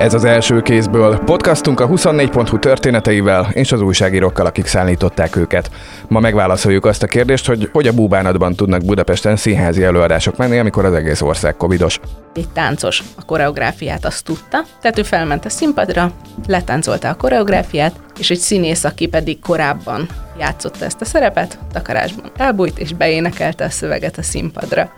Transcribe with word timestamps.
Ez 0.00 0.14
az 0.14 0.24
első 0.24 0.60
kézből. 0.60 1.18
Podcastunk 1.18 1.80
a 1.80 1.88
24.hu 1.88 2.58
történeteivel 2.58 3.50
és 3.52 3.72
az 3.72 3.80
újságírókkal, 3.80 4.46
akik 4.46 4.66
szállították 4.66 5.36
őket. 5.36 5.70
Ma 6.08 6.20
megválaszoljuk 6.20 6.84
azt 6.84 7.02
a 7.02 7.06
kérdést, 7.06 7.46
hogy 7.46 7.68
hogy 7.72 7.86
a 7.86 7.92
búbánatban 7.92 8.54
tudnak 8.54 8.84
Budapesten 8.84 9.36
színházi 9.36 9.82
előadások 9.82 10.36
menni, 10.36 10.58
amikor 10.58 10.84
az 10.84 10.92
egész 10.92 11.20
ország 11.20 11.56
covidos. 11.56 12.00
Egy 12.34 12.48
táncos 12.48 13.02
a 13.16 13.24
koreográfiát 13.24 14.04
azt 14.04 14.24
tudta, 14.24 14.64
tehát 14.80 14.98
ő 14.98 15.02
felment 15.02 15.44
a 15.44 15.50
színpadra, 15.50 16.12
letáncolta 16.46 17.08
a 17.08 17.14
koreográfiát, 17.14 17.94
és 18.18 18.30
egy 18.30 18.38
színész, 18.38 18.84
aki 18.84 19.06
pedig 19.06 19.40
korábban 19.40 20.08
játszotta 20.38 20.84
ezt 20.84 21.00
a 21.00 21.04
szerepet, 21.04 21.58
takarásban 21.72 22.30
elbújt 22.36 22.78
és 22.78 22.92
beénekelte 22.92 23.64
a 23.64 23.70
szöveget 23.70 24.18
a 24.18 24.22
színpadra. 24.22 24.90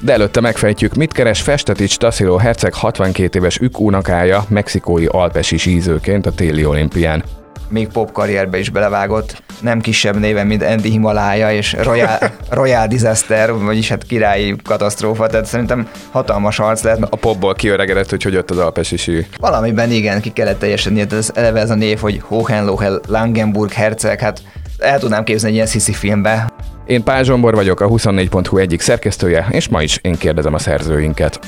De 0.00 0.12
előtte 0.12 0.40
megfejtjük, 0.40 0.94
mit 0.94 1.12
keres 1.12 1.40
Festetics 1.42 1.96
Tassilo 1.96 2.36
herceg 2.36 2.74
62 2.74 3.38
éves 3.38 3.58
ük 3.58 3.80
unokája 3.80 4.44
mexikói 4.48 5.06
alpesi 5.06 5.56
sízőként 5.56 6.26
a 6.26 6.30
téli 6.30 6.64
olimpián. 6.64 7.24
Még 7.68 7.88
pop 7.88 8.12
karrierbe 8.12 8.58
is 8.58 8.70
belevágott, 8.70 9.42
nem 9.60 9.80
kisebb 9.80 10.18
néven, 10.18 10.46
mint 10.46 10.62
Andy 10.62 10.90
Himalaya 10.90 11.52
és 11.52 11.76
Royal, 11.82 12.18
Royal 12.50 12.86
Disaster, 12.86 13.52
vagyis 13.52 13.88
hát 13.88 14.04
királyi 14.04 14.56
katasztrófa, 14.64 15.26
tehát 15.26 15.46
szerintem 15.46 15.88
hatalmas 16.10 16.58
arc 16.58 16.82
lehet. 16.82 17.02
A 17.02 17.16
popból 17.16 17.54
kiöregedett, 17.54 18.10
hogy 18.10 18.22
hogy 18.22 18.32
jött 18.32 18.50
az 18.50 18.58
alpesi 18.58 18.96
sí. 18.96 19.26
Valamiben 19.38 19.90
igen, 19.90 20.20
ki 20.20 20.30
kellett 20.30 20.58
teljesen 20.58 20.96
hát 20.96 21.12
ez 21.12 21.30
eleve 21.34 21.60
ez 21.60 21.70
a 21.70 21.74
név, 21.74 21.98
hogy 21.98 22.20
Hohenlohe 22.24 22.90
Langenburg 23.06 23.72
herceg, 23.72 24.20
hát 24.20 24.42
el 24.78 24.98
tudnám 24.98 25.24
képzelni 25.24 25.48
egy 25.48 25.54
ilyen 25.54 25.66
sziszi 25.66 25.92
filmbe. 25.92 26.52
Én 26.86 27.02
Pál 27.02 27.22
Zsombor 27.22 27.54
vagyok, 27.54 27.80
a 27.80 27.88
24.hu 27.88 28.58
egyik 28.58 28.80
szerkesztője, 28.80 29.46
és 29.50 29.68
ma 29.68 29.82
is 29.82 29.98
én 30.02 30.16
kérdezem 30.16 30.54
a 30.54 30.58
szerzőinket. 30.58 31.40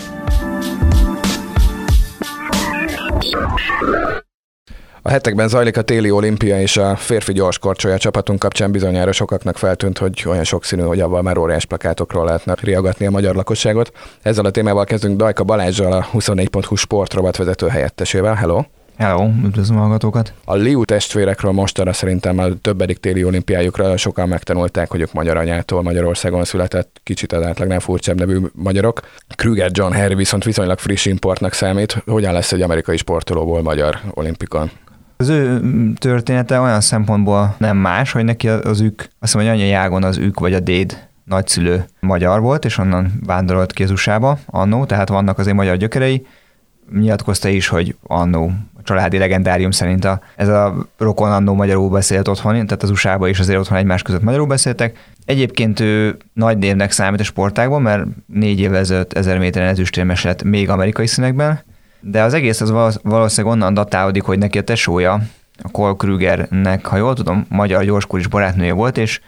A 5.03 5.11
hetekben 5.11 5.49
zajlik 5.49 5.77
a 5.77 5.83
téli 5.83 6.11
olimpia, 6.11 6.61
és 6.61 6.77
a 6.77 6.97
férfi 6.97 7.33
gyorskorcsolya 7.33 7.99
csapatunk 7.99 8.39
kapcsán 8.39 8.71
bizonyára 8.71 9.13
sokaknak 9.13 9.59
feltűnt, 9.59 9.99
hogy 9.99 10.25
olyan 10.27 10.45
sokszínű, 10.45 10.83
hogy 10.83 11.01
avval 11.01 11.23
már 11.23 11.39
óriás 11.39 11.65
plakátokról 11.65 12.25
lehetne 12.25 12.55
riagatni 12.61 13.07
a 13.07 13.11
magyar 13.11 13.35
lakosságot. 13.35 13.93
Ezzel 14.23 14.45
a 14.45 14.51
témával 14.51 14.85
kezdünk 14.85 15.17
Dajka 15.17 15.45
Balázsjal, 15.45 15.93
a 15.93 16.07
24.hu 16.13 16.75
sportrovat 16.75 17.37
vezető 17.37 17.67
helyettesével. 17.67 18.35
Hello! 18.35 18.63
Hello, 18.99 19.31
üdvözlöm 19.45 19.79
a 19.79 19.81
hallgatókat! 19.81 20.33
A 20.45 20.55
Liu 20.55 20.85
testvérekről 20.85 21.53
mostanra 21.53 21.93
szerintem 21.93 22.39
a 22.39 22.55
többedik 22.61 22.99
téli 22.99 23.25
olimpiájukra 23.25 23.97
sokan 23.97 24.29
megtanulták, 24.29 24.91
hogy 24.91 25.01
ők 25.01 25.13
magyar 25.13 25.37
anyától 25.37 25.83
Magyarországon 25.83 26.45
született, 26.45 27.01
kicsit 27.03 27.33
az 27.33 27.43
átlagnál 27.43 27.81
furcsább 27.81 28.19
nevű 28.19 28.39
magyarok. 28.53 29.01
Krüger 29.35 29.71
John 29.73 29.95
Harry 29.95 30.15
viszont 30.15 30.45
viszonylag 30.45 30.79
friss 30.79 31.07
importnak 31.07 31.53
számít. 31.53 32.03
Hogyan 32.07 32.33
lesz 32.33 32.53
egy 32.53 32.63
amerikai 32.63 32.97
sportolóból 32.97 33.63
magyar 33.63 33.99
olimpikon? 34.11 34.71
Az 35.17 35.29
ő 35.29 35.61
története 35.99 36.61
olyan 36.61 36.81
szempontból 36.81 37.55
nem 37.59 37.77
más, 37.77 38.13
hogy 38.13 38.25
neki 38.25 38.49
az 38.49 38.81
ük, 38.81 39.09
azt 39.19 39.35
mondja, 39.35 39.53
hogy 39.53 39.63
anyja 39.63 39.83
az 39.83 40.17
ük 40.17 40.41
vagy 40.41 40.55
a 40.55 40.61
déd 40.61 41.09
nagyszülő 41.25 41.85
magyar 42.01 42.41
volt, 42.41 42.65
és 42.65 42.79
onnan 42.79 43.13
vándorolt 43.27 43.73
ki 43.73 43.83
az 43.83 43.91
USA-ba 43.91 44.39
annó, 44.47 44.85
tehát 44.85 45.09
vannak 45.09 45.39
azért 45.39 45.57
magyar 45.57 45.77
gyökerei. 45.77 46.27
Nyilatkozta 46.93 47.49
is, 47.49 47.69
hogy 47.69 47.97
annó 48.03 48.53
családi 48.89 49.19
legendárium 49.19 49.71
szerint 49.71 50.05
a, 50.05 50.21
ez 50.37 50.49
a 50.49 50.87
rokon 50.99 51.33
annó 51.33 51.55
magyarul 51.55 51.89
beszélt 51.89 52.29
otthon, 52.29 52.53
tehát 52.53 52.83
az 52.83 52.91
USA-ba 52.91 53.29
is 53.29 53.39
azért 53.39 53.59
otthon 53.59 53.79
egymás 53.79 54.03
között 54.03 54.23
magyarul 54.23 54.47
beszéltek. 54.47 54.99
Egyébként 55.25 55.81
ő 55.81 56.17
nagy 56.33 56.59
névnek 56.59 56.91
számít 56.91 57.21
a 57.21 57.25
sportágban, 57.25 57.83
mert 57.83 58.05
négy 58.27 58.61
évvel 58.61 58.79
ezelőtt 58.79 59.13
ezer 59.13 59.39
méteren 59.39 59.69
ezüstérmes 59.69 60.25
lett 60.25 60.43
még 60.43 60.71
amerikai 60.71 61.07
színekben, 61.07 61.61
de 62.01 62.23
az 62.23 62.35
egész 62.35 62.61
az 62.61 62.99
valószínűleg 63.03 63.57
onnan 63.57 63.75
datálódik, 63.75 64.23
hogy 64.23 64.39
neki 64.39 64.59
a 64.59 64.63
tesója, 64.63 65.21
a 65.63 65.71
Cole 65.71 65.95
Krügernek, 65.97 66.87
ha 66.87 66.97
jól 66.97 67.15
tudom, 67.15 67.47
magyar 67.49 67.85
gyorskor 67.85 68.19
is 68.19 68.27
barátnője 68.27 68.73
volt, 68.73 68.99
és 68.99 69.21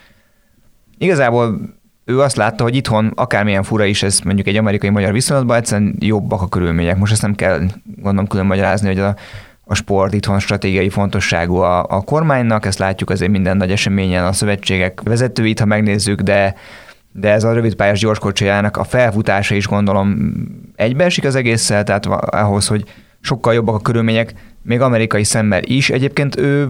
igazából 0.98 1.60
ő 2.04 2.20
azt 2.20 2.36
látta, 2.36 2.62
hogy 2.62 2.76
itthon 2.76 3.12
akármilyen 3.14 3.62
fura 3.62 3.84
is 3.84 4.02
ez 4.02 4.20
mondjuk 4.20 4.46
egy 4.46 4.56
amerikai-magyar 4.56 5.12
viszonylatban, 5.12 5.56
egyszerűen 5.56 5.96
jobbak 5.98 6.42
a 6.42 6.48
körülmények. 6.48 6.98
Most 6.98 7.12
ezt 7.12 7.22
nem 7.22 7.34
kell 7.34 7.60
gondolom 7.96 8.26
külön 8.26 8.46
magyarázni, 8.46 8.86
hogy 8.86 8.98
a 8.98 9.16
a 9.70 9.74
sport 9.74 10.14
itthon 10.14 10.38
stratégiai 10.38 10.88
fontosságú 10.88 11.56
a, 11.56 11.84
a 11.88 12.00
kormánynak, 12.00 12.66
ezt 12.66 12.78
látjuk 12.78 13.10
azért 13.10 13.30
minden 13.30 13.56
nagy 13.56 13.70
eseményen, 13.70 14.24
a 14.24 14.32
szövetségek 14.32 15.00
vezetőit, 15.04 15.58
ha 15.58 15.66
megnézzük, 15.66 16.20
de 16.20 16.54
de 17.12 17.30
ez 17.30 17.44
a 17.44 17.52
rövidpályás 17.52 17.98
gyorskocsijának 17.98 18.76
a 18.76 18.84
felfutása 18.84 19.54
is 19.54 19.66
gondolom 19.66 20.34
egybeesik 20.76 21.24
az 21.24 21.34
egésszel, 21.34 21.84
tehát 21.84 22.06
ahhoz, 22.06 22.66
hogy 22.66 22.84
sokkal 23.20 23.54
jobbak 23.54 23.74
a 23.74 23.80
körülmények, 23.80 24.34
még 24.62 24.80
amerikai 24.80 25.24
szemmel 25.24 25.62
is. 25.62 25.90
Egyébként 25.90 26.36
ő 26.36 26.68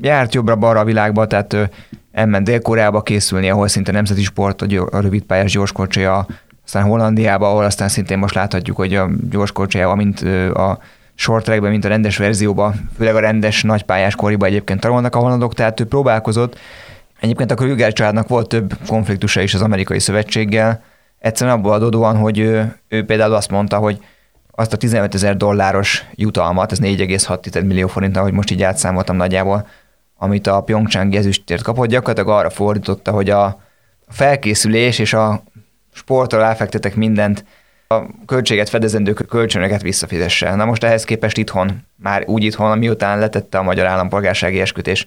járt 0.00 0.34
jobbra-balra 0.34 0.80
a 0.80 0.84
világba, 0.84 1.26
tehát 1.26 1.52
ő 1.52 1.70
elment 2.12 2.44
Dél-Koreába 2.44 3.02
készülni, 3.02 3.50
ahol 3.50 3.68
szinte 3.68 3.92
nemzeti 3.92 4.22
sport 4.22 4.62
a 4.62 5.00
rövidpályás 5.00 5.52
gyorskocsia, 5.52 6.26
aztán 6.64 6.82
Hollandiába, 6.82 7.50
ahol 7.50 7.64
aztán 7.64 7.88
szintén 7.88 8.18
most 8.18 8.34
láthatjuk, 8.34 8.76
hogy 8.76 8.94
a 8.94 9.08
gyorskocsiával, 9.30 9.96
mint 9.96 10.20
a 10.54 10.78
short 11.18 11.44
trackben, 11.44 11.70
mint 11.70 11.84
a 11.84 11.88
rendes 11.88 12.16
verzióba, 12.16 12.74
főleg 12.96 13.14
a 13.14 13.20
rendes 13.20 13.62
nagypályás 13.62 14.14
koriba 14.14 14.46
egyébként 14.46 14.80
tanulnak 14.80 15.14
a 15.14 15.18
hollandok, 15.18 15.54
tehát 15.54 15.80
ő 15.80 15.84
próbálkozott. 15.86 16.58
Egyébként 17.20 17.50
a 17.50 17.54
Krüger 17.54 17.92
családnak 17.92 18.28
volt 18.28 18.48
több 18.48 18.74
konfliktusa 18.86 19.40
is 19.40 19.54
az 19.54 19.62
amerikai 19.62 19.98
szövetséggel, 19.98 20.82
egyszerűen 21.18 21.56
abból 21.56 21.72
adódóan, 21.72 22.16
hogy 22.16 22.38
ő, 22.38 22.78
ő 22.88 23.04
például 23.04 23.34
azt 23.34 23.50
mondta, 23.50 23.76
hogy 23.76 23.98
azt 24.50 24.72
a 24.72 24.76
15 24.76 25.14
ezer 25.14 25.36
dolláros 25.36 26.04
jutalmat, 26.14 26.72
ez 26.72 26.78
4,6 26.80 27.66
millió 27.66 27.86
forint, 27.86 28.16
ahogy 28.16 28.32
most 28.32 28.50
így 28.50 28.62
átszámoltam 28.62 29.16
nagyjából, 29.16 29.66
amit 30.16 30.46
a 30.46 30.60
Pyeongchang 30.60 31.14
ezüstért 31.14 31.62
kapott, 31.62 31.88
gyakorlatilag 31.88 32.38
arra 32.38 32.50
fordította, 32.50 33.10
hogy 33.10 33.30
a 33.30 33.60
felkészülés 34.08 34.98
és 34.98 35.12
a 35.12 35.42
sportra 35.92 36.44
elfektetek 36.44 36.94
mindent, 36.94 37.44
a 37.94 38.06
költséget 38.26 38.68
fedezendő 38.68 39.12
kölcsönöket 39.12 39.82
visszafizesse. 39.82 40.54
Na 40.54 40.64
most 40.64 40.84
ehhez 40.84 41.04
képest 41.04 41.36
itthon, 41.36 41.86
már 41.96 42.22
úgy 42.26 42.44
itthon, 42.44 42.78
miután 42.78 43.18
letette 43.18 43.58
a 43.58 43.62
magyar 43.62 43.86
állampolgársági 43.86 44.60
eskütés 44.60 45.06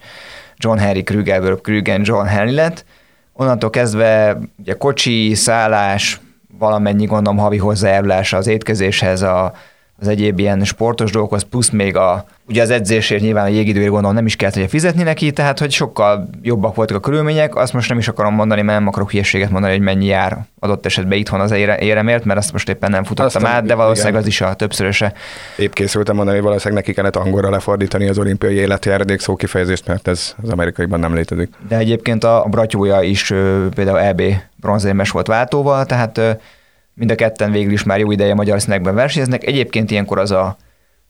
John 0.56 0.78
Henry 0.78 1.02
Krügerből 1.02 1.60
Krügen 1.60 2.00
John 2.04 2.26
Henry 2.26 2.54
lett, 2.54 2.84
onnantól 3.32 3.70
kezdve 3.70 4.38
ugye 4.58 4.74
kocsi, 4.74 5.34
szállás, 5.34 6.20
valamennyi 6.58 7.04
gondolom 7.04 7.38
havi 7.38 7.56
hozzájárulása 7.56 8.36
az 8.36 8.46
étkezéshez, 8.46 9.22
a, 9.22 9.52
az 10.00 10.08
egyéb 10.08 10.38
ilyen 10.38 10.64
sportos 10.64 11.10
dolgokhoz, 11.10 11.42
plusz 11.42 11.70
még 11.70 11.96
a, 11.96 12.24
ugye 12.48 12.62
az 12.62 12.70
edzésért 12.70 13.22
nyilván 13.22 13.44
a 13.44 13.48
jégidőért 13.48 13.90
gondolom 13.90 14.14
nem 14.14 14.26
is 14.26 14.36
kellett 14.36 14.54
hogy 14.54 14.68
fizetni 14.68 15.02
neki, 15.02 15.30
tehát 15.30 15.58
hogy 15.58 15.70
sokkal 15.70 16.28
jobbak 16.42 16.74
voltak 16.74 16.96
a 16.96 17.00
körülmények, 17.00 17.56
azt 17.56 17.72
most 17.72 17.88
nem 17.88 17.98
is 17.98 18.08
akarom 18.08 18.34
mondani, 18.34 18.62
mert 18.62 18.78
nem 18.78 18.88
akarok 18.88 19.10
hülyeséget 19.10 19.50
mondani, 19.50 19.72
hogy 19.72 19.82
mennyi 19.82 20.06
jár 20.06 20.38
adott 20.58 20.86
esetben 20.86 21.18
itthon 21.18 21.40
az 21.40 21.50
éremért, 21.78 22.24
mert 22.24 22.38
azt 22.38 22.52
most 22.52 22.68
éppen 22.68 22.90
nem 22.90 23.04
futottam 23.04 23.42
Aztán, 23.42 23.56
át, 23.56 23.64
de 23.64 23.74
valószínűleg 23.74 24.12
igen. 24.12 24.22
az 24.22 24.28
is 24.28 24.40
a 24.40 24.54
többszöröse. 24.54 25.12
Épp 25.56 25.72
készültem 25.72 26.16
mondani, 26.16 26.36
hogy 26.36 26.46
valószínűleg 26.46 26.82
neki 26.82 26.94
kellett 26.94 27.16
angolra 27.16 27.50
lefordítani 27.50 28.08
az 28.08 28.18
olimpiai 28.18 28.54
életjáradék 28.54 29.20
szókifejezést, 29.20 29.86
mert 29.86 30.08
ez 30.08 30.34
az 30.42 30.48
amerikaiban 30.48 31.00
nem 31.00 31.14
létezik. 31.14 31.50
De 31.68 31.76
egyébként 31.76 32.24
a 32.24 32.46
bratyója 32.50 33.02
is 33.02 33.32
például 33.74 34.00
EB 34.00 34.22
bronzérmes 34.56 35.10
volt 35.10 35.26
váltóval, 35.26 35.86
tehát 35.86 36.20
mind 36.94 37.10
a 37.10 37.14
ketten 37.14 37.50
végül 37.50 37.72
is 37.72 37.82
már 37.82 37.98
jó 37.98 38.10
ideje 38.10 38.34
magyar 38.34 38.60
színekben 38.60 38.94
versenyeznek. 38.94 39.46
Egyébként 39.46 39.90
ilyenkor 39.90 40.18
az 40.18 40.30
a, 40.30 40.56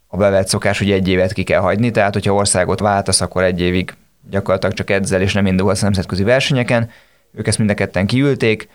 a 0.06 0.16
bevett 0.16 0.48
szokás, 0.48 0.78
hogy 0.78 0.91
egy 0.91 1.09
évet 1.09 1.32
ki 1.32 1.43
kell 1.43 1.60
hagyni, 1.60 1.91
tehát 1.91 2.12
hogyha 2.12 2.34
országot 2.34 2.81
váltasz, 2.81 3.20
akkor 3.20 3.43
egy 3.43 3.60
évig 3.60 3.94
gyakorlatilag 4.31 4.75
csak 4.75 4.91
edzel, 4.91 5.21
és 5.21 5.32
nem 5.32 5.47
indulhatsz 5.47 5.81
nemzetközi 5.81 6.22
versenyeken. 6.22 6.91
Ők 7.34 7.47
ezt 7.47 7.59
mind 7.59 7.71
a 7.71 7.75
ketten 7.75 8.06
kiülték, 8.06 8.69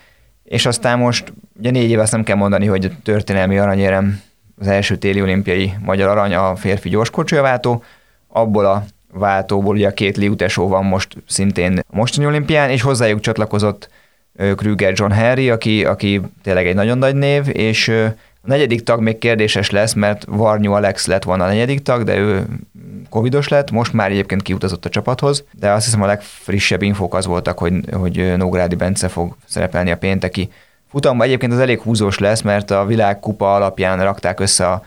és 0.44 0.66
aztán 0.66 1.00
most, 1.00 1.34
ugye 1.60 1.72
négy 1.72 1.90
éve 1.90 2.02
azt 2.02 2.12
nem 2.12 2.24
kell 2.24 2.36
mondani, 2.36 2.66
hogy 2.66 2.86
a 2.86 2.90
történelmi 3.04 3.58
aranyérem 3.58 4.22
az 4.58 4.68
első 4.68 4.96
téli 4.96 5.22
olimpiai 5.22 5.74
magyar 5.80 6.10
arany 6.10 6.34
a 6.34 6.56
férfi 6.56 6.90
gyorskocsijaváltó, 6.90 7.84
abból 8.28 8.66
a 8.66 8.84
váltóból 9.14 9.76
ugye 9.76 9.88
a 9.88 9.94
két 9.94 10.18
liutesó 10.18 10.68
van 10.68 10.86
most 10.86 11.16
szintén 11.28 11.80
a 11.88 11.96
mostani 11.96 12.26
olimpián, 12.26 12.70
és 12.70 12.82
hozzájuk 12.82 13.20
csatlakozott 13.20 13.90
Krüger 14.56 14.94
John 14.96 15.12
Henry, 15.12 15.50
aki, 15.50 15.86
aki 15.86 16.22
tényleg 16.44 16.68
egy 16.68 16.76
nagyon 16.76 16.98
nagy 16.98 17.16
név, 17.16 17.44
és 17.52 17.88
a 17.88 18.48
negyedik 18.48 18.84
tag 18.84 19.02
még 19.02 19.18
kérdéses 19.18 19.70
lesz, 19.70 19.94
mert 19.94 20.26
Varnyú 20.28 20.72
Alex 20.72 21.06
lett 21.06 21.24
volna 21.24 21.44
a 21.44 21.48
negyedik 21.48 21.82
tag, 21.82 22.04
de 22.04 22.18
ő 22.18 22.46
covidos 23.10 23.48
lett, 23.48 23.72
most 23.72 23.94
már 23.94 24.12
egyébként 24.12 24.42
kiutazott 24.42 24.86
a 24.86 24.90
csapathoz, 24.90 25.44
de 25.52 25.72
azt 25.72 25.86
hiszem 25.86 26.02
a 26.02 26.06
legfrissebb 26.06 26.82
infók 26.82 27.14
az 27.16 27.26
voltak, 27.26 27.58
hogy, 27.58 27.74
hogy 27.92 28.34
Nógrádi 28.38 28.76
Bence 28.76 29.08
fog 29.08 29.36
szerepelni 29.46 29.92
a 29.92 29.98
pénteki 29.98 30.50
futamban. 30.90 31.28
Egyébként 31.28 31.54
az 31.54 31.60
elég 31.60 31.80
húzós 31.80 32.20
lesz, 32.20 32.42
mert 32.42 32.72
a 32.72 32.86
világkupa 32.86 33.56
alapján 33.56 34.04
rakták 34.04 34.40
össze 34.40 34.68
a 34.68 34.84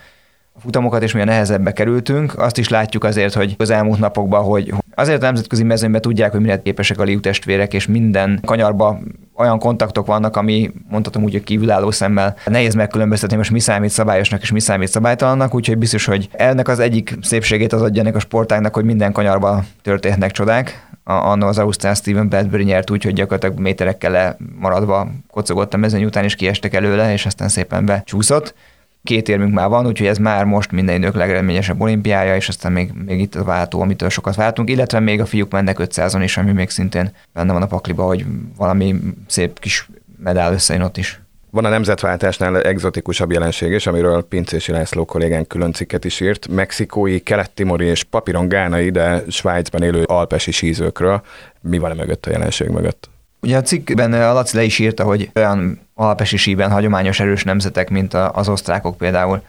futamokat, 0.59 1.03
és 1.03 1.11
milyen 1.11 1.27
nehezebbe 1.27 1.71
kerültünk. 1.73 2.39
Azt 2.39 2.57
is 2.57 2.69
látjuk 2.69 3.03
azért, 3.03 3.33
hogy 3.33 3.55
az 3.57 3.69
elmúlt 3.69 3.99
napokban, 3.99 4.43
hogy 4.43 4.73
azért 4.95 5.21
a 5.21 5.25
nemzetközi 5.25 5.63
mezőnyben 5.63 6.01
tudják, 6.01 6.31
hogy 6.31 6.41
mire 6.41 6.61
képesek 6.61 6.99
a 6.99 7.19
testvérek, 7.19 7.73
és 7.73 7.87
minden 7.87 8.39
kanyarba 8.45 8.99
olyan 9.35 9.59
kontaktok 9.59 10.05
vannak, 10.05 10.35
ami 10.35 10.71
mondhatom 10.89 11.23
úgy, 11.23 11.31
hogy 11.31 11.43
kívülálló 11.43 11.91
szemmel 11.91 12.35
nehéz 12.45 12.73
megkülönböztetni, 12.73 13.35
most 13.35 13.51
mi 13.51 13.59
számít 13.59 13.89
szabályosnak 13.89 14.41
és 14.41 14.51
mi 14.51 14.59
számít 14.59 14.87
szabálytalannak, 14.87 15.55
úgyhogy 15.55 15.77
biztos, 15.77 16.05
hogy 16.05 16.29
ennek 16.31 16.67
az 16.67 16.79
egyik 16.79 17.17
szépségét 17.21 17.73
az 17.73 17.81
adja 17.81 18.01
ennek 18.01 18.15
a 18.15 18.19
sportágnak, 18.19 18.73
hogy 18.73 18.83
minden 18.83 19.11
kanyarban 19.11 19.65
történhetnek 19.81 20.31
csodák. 20.31 20.89
Anno 21.03 21.47
az 21.47 21.57
Ausztrál 21.57 21.93
Steven 21.93 22.29
Bradbury 22.29 22.63
nyert 22.63 22.89
úgy, 22.89 23.03
hogy 23.03 23.13
gyakorlatilag 23.13 23.59
méterekkel 23.59 24.37
maradva 24.59 25.07
kocogott 25.31 25.73
a 25.73 25.77
mezőny 25.77 26.03
után, 26.03 26.23
és 26.23 26.35
kiestek 26.35 26.73
előle, 26.73 27.13
és 27.13 27.25
aztán 27.25 27.47
szépen 27.47 27.85
becsúszott 27.85 28.53
két 29.03 29.29
érmünk 29.29 29.53
már 29.53 29.69
van, 29.69 29.87
úgyhogy 29.87 30.07
ez 30.07 30.17
már 30.17 30.45
most 30.45 30.71
minden 30.71 30.95
idők 30.95 31.15
legreményesebb 31.15 31.81
olimpiája, 31.81 32.35
és 32.35 32.47
aztán 32.47 32.71
még, 32.71 32.91
még 33.05 33.19
itt 33.19 33.35
a 33.35 33.43
váltó, 33.43 33.81
amitől 33.81 34.09
sokat 34.09 34.35
váltunk, 34.35 34.69
illetve 34.69 34.99
még 34.99 35.21
a 35.21 35.25
fiúk 35.25 35.51
mennek 35.51 35.77
500-on 35.79 36.19
is, 36.23 36.37
ami 36.37 36.51
még 36.51 36.69
szintén 36.69 37.11
benne 37.33 37.53
van 37.53 37.61
a 37.61 37.67
pakliba, 37.67 38.03
hogy 38.03 38.25
valami 38.57 38.95
szép 39.27 39.59
kis 39.59 39.89
medál 40.23 40.53
összejön 40.53 40.83
ott 40.83 40.97
is. 40.97 41.21
Van 41.49 41.65
a 41.65 41.69
nemzetváltásnál 41.69 42.61
egzotikusabb 42.61 43.31
jelenség 43.31 43.71
is, 43.71 43.87
amiről 43.87 44.27
Pincési 44.27 44.71
László 44.71 45.05
kollégánk 45.05 45.47
külön 45.47 45.73
cikket 45.73 46.05
is 46.05 46.19
írt. 46.19 46.47
Mexikói, 46.47 47.19
kelet-timori 47.19 47.85
és 47.85 48.03
papíron 48.03 48.47
gánai, 48.47 48.89
de 48.89 49.23
Svájcban 49.27 49.83
élő 49.83 50.03
alpesi 50.03 50.51
sízőkről. 50.51 51.21
Mi 51.61 51.77
van 51.77 51.91
e 51.91 51.93
mögött 51.93 52.25
a 52.25 52.29
jelenség 52.29 52.67
mögött? 52.67 53.09
Ugye 53.41 53.57
a 53.57 53.61
cikkben 53.61 54.13
a 54.13 54.33
Laci 54.33 54.57
le 54.57 54.63
is 54.63 54.79
írta, 54.79 55.03
hogy 55.03 55.29
olyan 55.35 55.79
alpesi 56.01 56.37
síben 56.37 56.71
hagyományos 56.71 57.19
erős 57.19 57.43
nemzetek, 57.43 57.89
mint 57.89 58.13
az 58.13 58.49
osztrákok 58.49 58.97
például 58.97 59.41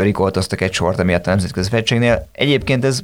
rikoltoztak 0.00 0.60
egy 0.60 0.72
sort 0.72 0.98
emiatt 0.98 1.26
a 1.26 1.30
Nemzetközi 1.30 1.68
Szövetségnél. 1.68 2.28
Egyébként 2.32 2.84
ez 2.84 3.00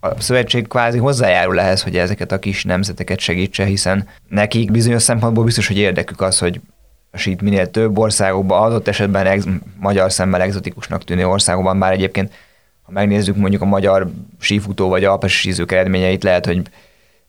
a 0.00 0.20
szövetség 0.20 0.68
kvázi 0.68 0.98
hozzájárul 0.98 1.60
ehhez, 1.60 1.82
hogy 1.82 1.96
ezeket 1.96 2.32
a 2.32 2.38
kis 2.38 2.64
nemzeteket 2.64 3.18
segítse, 3.18 3.64
hiszen 3.64 4.08
nekik 4.28 4.70
bizonyos 4.70 5.02
szempontból 5.02 5.44
biztos, 5.44 5.66
hogy 5.66 5.78
érdekük 5.78 6.20
az, 6.20 6.38
hogy 6.38 6.60
sít 7.12 7.40
minél 7.40 7.70
több 7.70 7.98
országokban, 7.98 8.62
adott 8.62 8.88
esetben 8.88 9.26
ex- 9.26 9.48
magyar 9.80 10.12
szemmel 10.12 10.40
egzotikusnak 10.40 11.04
tűnő 11.04 11.26
országokban, 11.26 11.78
bár 11.78 11.92
egyébként, 11.92 12.32
ha 12.82 12.92
megnézzük 12.92 13.36
mondjuk 13.36 13.62
a 13.62 13.66
magyar 13.66 14.10
sífutó 14.40 14.88
vagy 14.88 15.04
alpesi 15.04 15.36
sízők 15.36 15.72
eredményeit, 15.72 16.22
lehet, 16.22 16.46
hogy 16.46 16.62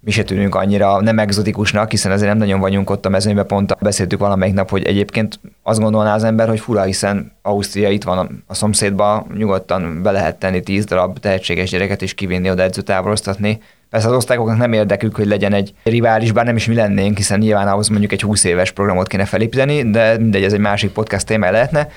mi 0.02 0.12
se 0.12 0.24
tűnünk 0.24 0.56
annyira 0.56 1.02
nem 1.02 1.20
egzotikusnak, 1.20 1.92
hiszen 1.92 2.12
azért 2.12 2.30
nem 2.30 2.38
nagyon 2.38 2.60
vagyunk 2.60 2.90
ott 2.90 3.06
a 3.06 3.10
mezőnyben, 3.10 3.48
pont 3.48 3.78
beszéltük 3.80 4.20
valamelyik 4.20 4.54
nap, 4.54 4.70
hogy 4.70 4.84
egyébként 4.84 5.40
azt 5.64 5.80
gondolná 5.80 6.14
az 6.14 6.24
ember, 6.24 6.48
hogy 6.48 6.60
fura, 6.60 6.82
hiszen 6.82 7.32
Ausztria 7.42 7.90
itt 7.90 8.04
van 8.04 8.44
a 8.48 8.54
szomszédban, 8.54 9.26
nyugodtan 9.38 10.02
be 10.02 10.12
lehet 10.12 10.40
tenni 10.40 10.62
tíz 10.62 10.86
darab 10.86 11.20
tehetséges 11.20 11.70
gyereket 11.70 12.02
és 12.02 12.14
kivinni 12.14 12.50
oda 12.50 12.64
edzőtáboroztatni. 12.64 13.62
Persze 13.90 14.08
az 14.08 14.14
osztályoknak 14.14 14.58
nem 14.58 14.74
érdekük, 14.74 15.16
hogy 15.16 15.28
legyen 15.28 15.54
egy 15.54 15.74
rivális, 15.84 16.32
bár 16.32 16.46
nem 16.46 16.56
is 16.56 16.68
mi 16.68 16.76
lennénk, 16.76 17.18
hiszen 17.18 17.40
nyilván 17.40 17.68
ahhoz 17.68 17.88
mondjuk 17.88 18.12
egy 18.12 18.22
20 18.22 18.44
éves 18.44 18.72
programot 18.72 19.08
kéne 19.08 19.26
felépíteni, 19.26 19.90
de 19.90 20.18
mindegy, 20.18 20.44
ez 20.44 20.54
egy 20.54 20.60
másik 20.60 20.92
podcast 20.92 21.26
téma 21.26 21.52
lehetne. 21.52 21.88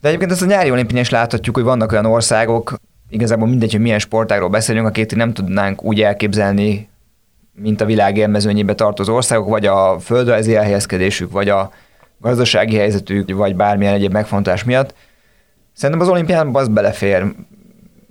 De 0.00 0.08
egyébként 0.08 0.30
ezt 0.30 0.42
a 0.42 0.46
nyári 0.46 0.70
olimpián 0.70 1.00
is 1.00 1.10
láthatjuk, 1.10 1.54
hogy 1.54 1.64
vannak 1.64 1.92
olyan 1.92 2.06
országok, 2.06 2.74
igazából 3.08 3.48
mindegy, 3.48 3.72
hogy 3.72 3.80
milyen 3.80 3.98
sportágról 3.98 4.48
beszélünk, 4.48 4.86
akit 4.86 5.14
nem 5.14 5.32
tudnánk 5.32 5.84
úgy 5.84 6.00
elképzelni, 6.00 6.89
mint 7.62 7.80
a 7.80 7.84
világ 7.84 8.16
élmezőnyébe 8.16 8.74
tartozó 8.74 9.14
országok, 9.14 9.48
vagy 9.48 9.66
a 9.66 9.98
földrajzi 9.98 10.56
elhelyezkedésük, 10.56 11.32
vagy 11.32 11.48
a 11.48 11.72
gazdasági 12.20 12.76
helyzetük, 12.76 13.34
vagy 13.34 13.56
bármilyen 13.56 13.94
egyéb 13.94 14.12
megfontolás 14.12 14.64
miatt. 14.64 14.94
Szerintem 15.72 16.06
az 16.06 16.12
olimpián 16.12 16.54
az 16.54 16.68
belefér. 16.68 17.24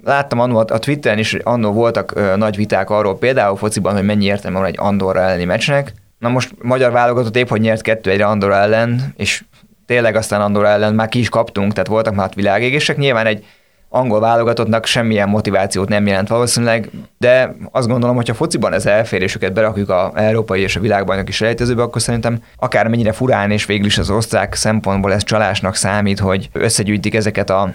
Láttam 0.04 0.40
annó 0.40 0.58
a 0.58 0.80
Twitteren 0.80 1.18
is, 1.18 1.34
annó 1.34 1.72
voltak 1.72 2.12
ö, 2.16 2.36
nagy 2.36 2.56
viták 2.56 2.90
arról, 2.90 3.18
például 3.18 3.56
fociban, 3.56 3.94
hogy 3.94 4.04
mennyi 4.04 4.26
értelme 4.26 4.58
van 4.58 4.68
egy 4.68 4.76
Andorra 4.78 5.22
elleni 5.22 5.46
meccsnek. 5.46 5.94
Na 6.20 6.30
most 6.30 6.56
magyar 6.62 6.92
válogatott 6.92 7.36
épp, 7.36 7.48
hogy 7.48 7.62
nyert 7.62 7.82
kettő 7.82 8.10
egyre 8.10 8.26
Andorra 8.26 8.56
ellen, 8.56 9.14
és 9.18 9.44
tényleg 9.86 10.16
aztán 10.16 10.42
Andorra 10.42 10.68
ellen 10.68 10.96
már 10.96 11.10
ki 11.10 11.20
is 11.20 11.30
kaptunk, 11.30 11.74
tehát 11.74 11.88
voltak 11.88 12.16
már 12.16 12.30
világégések. 12.36 12.98
Nyilván 12.98 13.26
egy 13.26 13.46
angol 13.90 14.20
válogatottnak 14.20 14.86
semmilyen 14.86 15.30
motivációt 15.30 15.90
nem 15.90 16.08
jelent 16.08 16.28
valószínűleg, 16.28 16.90
de 17.18 17.56
azt 17.72 17.88
gondolom, 17.88 18.16
hogy 18.16 18.28
ha 18.28 18.34
fociban 18.34 18.74
ez 18.74 18.86
elfér, 18.86 19.22
és 19.22 19.36
őket 19.36 19.54
berakjuk 19.54 19.90
a 19.90 20.12
európai 20.16 20.62
és 20.62 20.76
a 20.76 20.80
világbajnoki 20.80 21.32
selejtezőbe, 21.32 21.82
akkor 21.82 22.02
szerintem 22.02 22.44
akármennyire 22.56 23.12
furán 23.12 23.52
és 23.52 23.66
végül 23.66 23.86
is 23.86 23.98
az 23.98 24.10
osztrák 24.10 24.54
szempontból 24.54 25.14
ez 25.14 25.24
csalásnak 25.24 25.76
számít, 25.76 26.20
hogy 26.20 26.50
összegyűjtik 26.54 27.16
ezeket 27.16 27.50
a 27.50 27.74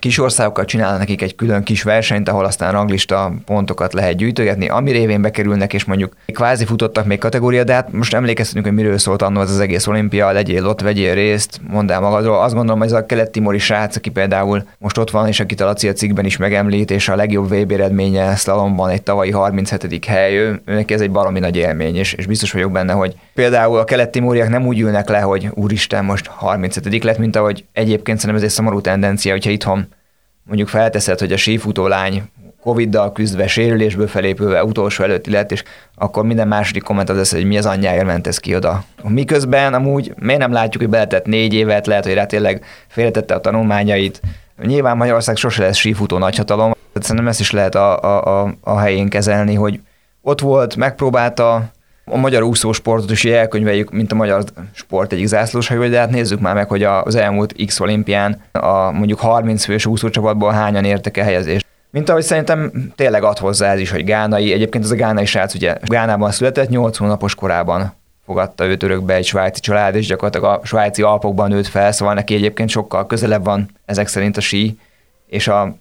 kis 0.00 0.18
országokkal 0.18 0.64
csinálnak 0.64 0.98
nekik 0.98 1.22
egy 1.22 1.34
külön 1.34 1.62
kis 1.62 1.82
versenyt, 1.82 2.28
ahol 2.28 2.44
aztán 2.44 2.72
ranglista 2.72 3.32
pontokat 3.44 3.92
lehet 3.92 4.16
gyűjtögetni, 4.16 4.68
ami 4.68 4.90
révén 4.90 5.22
bekerülnek, 5.22 5.72
és 5.72 5.84
mondjuk 5.84 6.16
kvázi 6.26 6.64
futottak 6.64 7.04
még 7.04 7.18
kategória, 7.18 7.64
de 7.64 7.72
hát 7.72 7.92
most 7.92 8.14
emlékeztetünk, 8.14 8.64
hogy 8.64 8.74
miről 8.74 8.98
szólt 8.98 9.22
annó 9.22 9.40
az, 9.40 9.50
az 9.50 9.60
egész 9.60 9.86
olimpia, 9.86 10.30
legyél 10.30 10.66
ott, 10.66 10.80
vegyél 10.80 11.14
részt, 11.14 11.60
mondd 11.68 11.92
el 11.92 12.00
magadról. 12.00 12.40
Azt 12.40 12.54
gondolom, 12.54 12.78
hogy 12.78 12.88
ez 12.88 12.94
a 12.94 13.06
kelet-timori 13.06 13.58
srác, 13.58 13.96
aki 13.96 14.10
például 14.10 14.64
most 14.78 14.98
ott 14.98 15.10
van, 15.10 15.26
és 15.26 15.40
akit 15.40 15.60
a 15.60 15.64
Laci 15.64 15.88
a 15.88 15.92
cikkben 15.92 16.24
is 16.24 16.36
megemlít, 16.36 16.90
és 16.90 17.08
a 17.08 17.16
legjobb 17.16 17.54
VB 17.54 17.72
eredménye 17.72 18.34
slalomban 18.36 18.90
egy 18.90 19.02
tavalyi 19.02 19.30
37. 19.30 20.04
hely, 20.04 20.36
ő, 20.36 20.60
őnek 20.64 20.90
ez 20.90 21.00
egy 21.00 21.10
baromi 21.10 21.38
nagy 21.38 21.56
élmény, 21.56 21.96
és, 21.96 22.12
és 22.12 22.26
biztos 22.26 22.52
vagyok 22.52 22.72
benne, 22.72 22.92
hogy 22.92 23.14
például 23.34 23.78
a 23.78 23.84
kelet-timoriak 23.84 24.48
nem 24.48 24.66
úgy 24.66 24.80
ülnek 24.80 25.08
le, 25.08 25.20
hogy 25.20 25.48
úristen, 25.54 26.04
most 26.04 26.26
37. 26.26 27.04
lett, 27.04 27.18
mint 27.18 27.36
ahogy 27.36 27.64
egyébként 27.72 28.18
szerintem 28.18 28.44
ez 28.44 28.50
egy 28.50 28.56
szomorú 28.56 28.80
tendencia, 28.80 29.32
hogyha 29.32 29.50
itthon 29.50 29.88
mondjuk 30.50 30.68
felteszed, 30.68 31.18
hogy 31.18 31.32
a 31.32 31.36
sífutó 31.36 31.86
lány 31.86 32.22
Covid-dal 32.62 33.12
küzdve, 33.12 33.46
sérülésből 33.46 34.06
felépülve 34.06 34.64
utolsó 34.64 35.04
előtti 35.04 35.30
lett, 35.30 35.52
és 35.52 35.62
akkor 35.94 36.24
minden 36.24 36.48
második 36.48 36.82
komment 36.82 37.08
az 37.08 37.16
lesz, 37.16 37.32
hogy 37.32 37.44
mi 37.44 37.58
az 37.58 37.66
anyjáért 37.66 38.04
ment 38.04 38.26
ez 38.26 38.38
ki 38.38 38.54
oda. 38.54 38.84
Miközben 39.02 39.74
amúgy 39.74 40.14
miért 40.18 40.40
nem 40.40 40.52
látjuk, 40.52 40.82
hogy 40.82 40.92
beletett 40.92 41.26
négy 41.26 41.54
évet, 41.54 41.86
lehet, 41.86 42.04
hogy 42.04 42.14
rá 42.14 42.26
tényleg 42.26 42.64
félretette 42.88 43.34
a 43.34 43.40
tanulmányait. 43.40 44.20
Nyilván 44.62 44.96
Magyarország 44.96 45.36
sose 45.36 45.62
lesz 45.62 45.76
sífutó 45.76 46.18
nagyhatalom, 46.18 46.70
tehát 46.70 47.02
szerintem 47.02 47.28
ezt 47.28 47.40
is 47.40 47.50
lehet 47.50 47.74
a, 47.74 48.00
a, 48.00 48.42
a, 48.42 48.54
a 48.60 48.78
helyén 48.78 49.08
kezelni, 49.08 49.54
hogy 49.54 49.80
ott 50.22 50.40
volt, 50.40 50.76
megpróbálta, 50.76 51.70
a 52.10 52.16
magyar 52.16 52.42
úszósportot 52.42 53.10
is 53.10 53.24
elkönyveljük, 53.24 53.90
mint 53.90 54.12
a 54.12 54.14
magyar 54.14 54.44
sport 54.72 55.12
egyik 55.12 55.26
zászlóshajó, 55.26 55.88
de 55.88 55.98
hát 55.98 56.10
nézzük 56.10 56.40
már 56.40 56.54
meg, 56.54 56.68
hogy 56.68 56.82
az 56.82 57.14
elmúlt 57.14 57.54
X 57.66 57.80
olimpián 57.80 58.42
a 58.52 58.90
mondjuk 58.90 59.18
30 59.18 59.64
fős 59.64 59.86
úszócsapatból 59.86 60.52
hányan 60.52 60.84
értek 60.84 61.16
el 61.16 61.24
helyezést. 61.24 61.66
Mint 61.90 62.08
ahogy 62.08 62.22
szerintem 62.22 62.72
tényleg 62.96 63.22
ad 63.22 63.38
hozzá 63.38 63.72
ez 63.72 63.80
is, 63.80 63.90
hogy 63.90 64.04
Gánai, 64.04 64.52
egyébként 64.52 64.84
az 64.84 64.90
a 64.90 64.96
Gánai 64.96 65.24
srác 65.24 65.54
ugye 65.54 65.76
Gánában 65.82 66.30
született, 66.30 66.68
8 66.68 66.96
hónapos 66.96 67.34
korában 67.34 67.92
fogadta 68.24 68.66
őt 68.66 68.82
örökbe 68.82 69.14
egy 69.14 69.24
svájci 69.24 69.60
család, 69.60 69.94
és 69.94 70.06
gyakorlatilag 70.06 70.60
a 70.62 70.66
svájci 70.66 71.02
alpokban 71.02 71.48
nőtt 71.48 71.66
fel, 71.66 71.92
szóval 71.92 72.14
neki 72.14 72.34
egyébként 72.34 72.68
sokkal 72.68 73.06
közelebb 73.06 73.44
van 73.44 73.70
ezek 73.84 74.06
szerint 74.06 74.36
a 74.36 74.40
sí, 74.40 74.78
és 75.26 75.48
a 75.48 75.74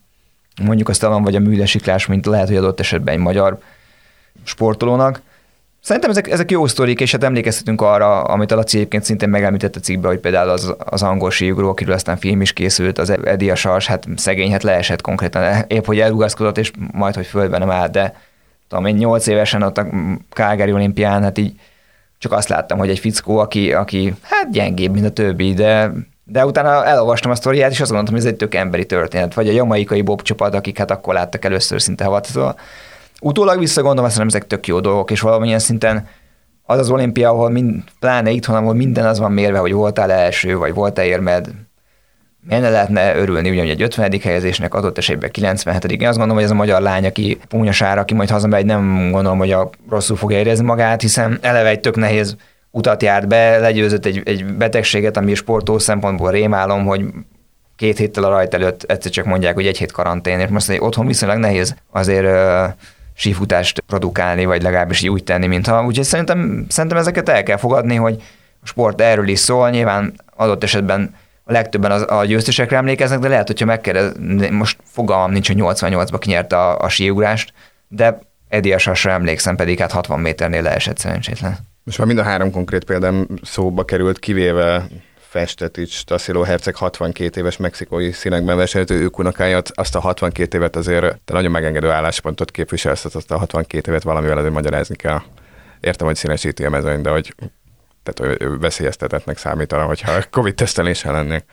mondjuk 0.61 0.89
a 0.89 0.93
slalom 0.93 1.23
vagy 1.23 1.35
a 1.35 1.39
műdesiklás, 1.39 2.05
mint 2.05 2.25
lehet, 2.25 2.47
hogy 2.47 2.57
adott 2.57 2.79
esetben 2.79 3.13
egy 3.13 3.19
magyar 3.19 3.57
sportolónak. 4.43 5.21
Szerintem 5.81 6.09
ezek, 6.09 6.29
ezek 6.29 6.51
jó 6.51 6.67
sztorik, 6.67 6.99
és 6.99 7.11
hát 7.11 7.23
emlékeztetünk 7.23 7.81
arra, 7.81 8.21
amit 8.21 8.51
a 8.51 8.55
Laci 8.55 8.77
egyébként 8.77 9.03
szintén 9.03 9.29
megemlített 9.29 9.75
a 9.75 9.79
cikkbe, 9.79 10.07
hogy 10.07 10.19
például 10.19 10.49
az, 10.49 10.75
az 10.79 11.03
angol 11.03 11.31
síugró, 11.31 11.69
akiről 11.69 11.93
aztán 11.93 12.17
film 12.17 12.41
is 12.41 12.53
készült, 12.53 12.97
az 12.97 13.09
Edi 13.23 13.49
a 13.49 13.55
Sars, 13.55 13.87
hát 13.87 14.07
szegény, 14.15 14.51
hát 14.51 14.63
leesett 14.63 15.01
konkrétan, 15.01 15.65
épp 15.67 15.85
hogy 15.85 15.99
elrugaszkodott, 15.99 16.57
és 16.57 16.71
majd, 16.91 17.15
hogy 17.15 17.25
földben 17.25 17.59
nem 17.59 17.71
állt, 17.71 17.91
de 17.91 18.15
tudom 18.67 18.85
én, 18.85 18.95
nyolc 18.95 19.27
évesen 19.27 19.61
ott 19.61 19.77
a 19.77 19.87
Calgary 20.29 20.73
olimpián, 20.73 21.23
hát 21.23 21.37
így 21.37 21.59
csak 22.17 22.31
azt 22.31 22.49
láttam, 22.49 22.77
hogy 22.77 22.89
egy 22.89 22.99
fickó, 22.99 23.37
aki, 23.37 23.73
aki 23.73 24.13
hát 24.21 24.51
gyengébb, 24.51 24.93
mint 24.93 25.05
a 25.05 25.11
többi, 25.11 25.53
de 25.53 25.91
de 26.31 26.45
utána 26.45 26.85
elolvastam 26.85 27.31
a 27.31 27.35
sztoriát, 27.35 27.71
és 27.71 27.79
azt 27.79 27.89
gondoltam, 27.89 28.15
hogy 28.15 28.25
ez 28.25 28.31
egy 28.31 28.37
tök 28.37 28.55
emberi 28.55 28.85
történet. 28.85 29.33
Vagy 29.33 29.47
a 29.47 29.51
jamaikai 29.51 30.01
bob 30.01 30.21
csapat, 30.21 30.53
akik 30.53 30.77
hát 30.77 30.91
akkor 30.91 31.13
láttak 31.13 31.45
először 31.45 31.81
szinte 31.81 32.03
havat. 32.03 32.27
Utólag 33.21 33.59
visszagondolom, 33.59 34.05
azt 34.05 34.17
mondom, 34.17 34.35
ezek 34.35 34.49
tök 34.49 34.67
jó 34.67 34.79
dolgok, 34.79 35.11
és 35.11 35.21
valamilyen 35.21 35.59
szinten 35.59 36.07
az 36.63 36.79
az 36.79 36.89
olimpia, 36.89 37.29
ahol 37.29 37.49
mind, 37.49 37.83
pláne 37.99 38.29
itthon, 38.29 38.55
ahol 38.55 38.73
minden 38.73 39.05
az 39.05 39.19
van 39.19 39.31
mérve, 39.31 39.57
hogy 39.59 39.73
voltál 39.73 40.11
első, 40.11 40.57
vagy 40.57 40.73
voltál 40.73 41.05
érmed, 41.05 41.49
miért 42.47 42.61
ne 42.61 42.69
lehetne 42.69 43.15
örülni 43.15 43.49
ugyanúgy 43.49 43.69
egy 43.69 43.81
50. 43.81 44.19
helyezésnek, 44.23 44.73
adott 44.73 44.97
esetben 44.97 45.31
97. 45.31 45.91
Én 45.91 46.07
azt 46.07 46.17
gondolom, 46.17 46.35
hogy 46.35 46.43
ez 46.43 46.51
a 46.51 46.53
magyar 46.53 46.81
lány, 46.81 47.05
aki 47.05 47.37
púnyasára, 47.47 48.01
aki 48.01 48.13
majd 48.13 48.29
hazamegy, 48.29 48.65
nem 48.65 49.09
gondolom, 49.11 49.37
hogy 49.37 49.51
a 49.51 49.69
rosszul 49.89 50.17
fogja 50.17 50.37
érezni 50.37 50.65
magát, 50.65 51.01
hiszen 51.01 51.37
eleve 51.41 51.69
egy 51.69 51.79
tök 51.79 51.95
nehéz 51.95 52.35
utat 52.71 53.03
járt 53.03 53.27
be, 53.27 53.57
legyőzött 53.57 54.05
egy, 54.05 54.21
egy 54.25 54.45
betegséget, 54.45 55.17
ami 55.17 55.33
sportó 55.33 55.79
szempontból 55.79 56.31
rémálom, 56.31 56.85
hogy 56.85 57.05
két 57.75 57.97
héttel 57.97 58.23
a 58.23 58.29
rajt 58.29 58.53
előtt 58.53 58.83
egyszer 58.83 59.11
csak 59.11 59.25
mondják, 59.25 59.53
hogy 59.53 59.67
egy 59.67 59.77
hét 59.77 59.91
karantén, 59.91 60.39
és 60.39 60.47
most 60.49 60.69
egy 60.69 60.79
otthon 60.79 61.05
viszonylag 61.05 61.37
nehéz 61.37 61.75
azért 61.91 62.27
sífutást 63.19 63.79
produkálni, 63.79 64.45
vagy 64.45 64.61
legalábbis 64.61 65.03
úgy 65.03 65.23
tenni, 65.23 65.47
mintha. 65.47 65.85
Úgyhogy 65.85 66.05
szerintem, 66.05 66.65
szerintem 66.69 66.99
ezeket 66.99 67.29
el 67.29 67.43
kell 67.43 67.57
fogadni, 67.57 67.95
hogy 67.95 68.21
a 68.61 68.67
sport 68.67 69.01
erről 69.01 69.27
is 69.27 69.39
szól, 69.39 69.69
nyilván 69.69 70.13
adott 70.35 70.63
esetben 70.63 71.15
a 71.43 71.51
legtöbben 71.51 71.91
az, 71.91 72.05
a 72.07 72.25
győztesekre 72.25 72.77
emlékeznek, 72.77 73.19
de 73.19 73.27
lehet, 73.27 73.47
hogyha 73.47 73.65
megkérdez, 73.65 74.11
most 74.51 74.77
fogalmam 74.83 75.31
nincs, 75.31 75.47
hogy 75.47 75.57
88-ba 75.59 76.17
kinyerte 76.19 76.57
a, 76.57 76.79
a 76.79 76.89
síugrást, 76.89 77.53
de 77.87 78.19
Eddie 78.47 78.75
Asasra 78.75 79.11
emlékszem, 79.11 79.55
pedig 79.55 79.79
hát 79.79 79.91
60 79.91 80.19
méternél 80.19 80.61
leesett 80.61 80.97
szerencsétlen. 80.97 81.57
Most 81.83 81.97
már 81.97 82.07
mind 82.07 82.19
a 82.19 82.23
három 82.23 82.51
konkrét 82.51 82.83
példám 82.83 83.27
szóba 83.43 83.85
került, 83.85 84.19
kivéve 84.19 84.87
Festetics, 85.29 86.03
Tassilo 86.03 86.41
Herceg 86.41 86.75
62 86.75 87.39
éves 87.39 87.57
mexikói 87.57 88.11
színekben 88.11 88.57
versenyző 88.57 88.95
ők 88.95 89.17
unokáját, 89.17 89.71
azt 89.73 89.95
a 89.95 89.99
62 89.99 90.57
évet 90.57 90.75
azért 90.75 91.19
te 91.25 91.33
nagyon 91.33 91.51
megengedő 91.51 91.89
álláspontot 91.89 92.51
képviselsz, 92.51 93.05
azt 93.05 93.31
a 93.31 93.37
62 93.37 93.91
évet 93.91 94.03
valamivel 94.03 94.37
azért 94.37 94.53
magyarázni 94.53 94.95
kell. 94.95 95.21
Értem, 95.79 96.07
hogy 96.07 96.15
színesíti 96.15 96.65
a 96.65 96.69
mezőny, 96.69 97.01
de 97.01 97.09
hogy, 97.09 97.35
tehát, 98.03 98.39
hogy 98.39 98.59
veszélyeztetetnek 98.59 99.37
számítana, 99.37 99.83
hogyha 99.83 100.11
Covid 100.31 100.55
tesztelésen 100.55 101.13
lennék. 101.13 101.45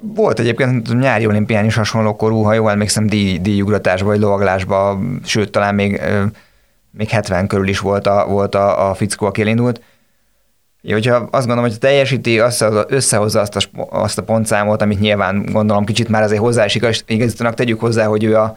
Volt 0.00 0.38
egyébként 0.38 0.98
nyári 0.98 1.26
olimpián 1.26 1.64
is 1.64 1.74
hasonló 1.74 2.16
korú, 2.16 2.42
ha 2.42 2.52
jól 2.52 2.70
emlékszem, 2.70 3.06
díj, 3.06 3.38
díjugratásba 3.38 4.06
vagy 4.06 4.20
lovaglásba, 4.20 4.98
sőt, 5.24 5.50
talán 5.50 5.74
még, 5.74 6.00
még 6.90 7.08
70 7.08 7.46
körül 7.46 7.68
is 7.68 7.78
volt 7.78 8.06
a, 8.06 8.26
volt 8.26 8.54
a, 8.54 8.90
a 8.90 8.94
fickó, 8.94 9.26
aki 9.26 9.40
elindult. 9.40 9.80
Hogyha 10.92 11.14
azt 11.14 11.46
gondolom, 11.46 11.70
hogy 11.70 11.78
teljesíti, 11.78 12.42
összehozza 12.88 13.40
azt 13.40 13.56
a, 13.56 13.86
azt 13.90 14.18
a 14.18 14.22
pontszámot, 14.22 14.82
amit 14.82 15.00
nyilván 15.00 15.46
gondolom 15.52 15.84
kicsit 15.84 16.08
már 16.08 16.22
azért 16.22 16.40
hozzá 16.40 16.64
is 16.64 16.78
igazítanak, 17.06 17.54
tegyük 17.54 17.80
hozzá, 17.80 18.06
hogy 18.06 18.24
ő 18.24 18.36
a 18.36 18.56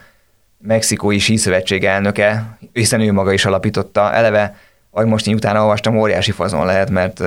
Mexikói 0.58 1.20
Síszövetség 1.20 1.86
elnöke, 1.86 2.58
hiszen 2.74 3.02
ő 3.02 3.12
maga 3.12 3.34
is 3.34 3.46
alapította. 3.46 4.14
Eleve, 4.14 4.56
ahogy 4.92 5.08
most 5.08 5.28
én 5.28 5.36
utána 5.36 5.62
olvastam, 5.62 5.98
óriási 5.98 6.32
fazon 6.32 6.66
lehet, 6.66 6.90
mert 6.90 7.24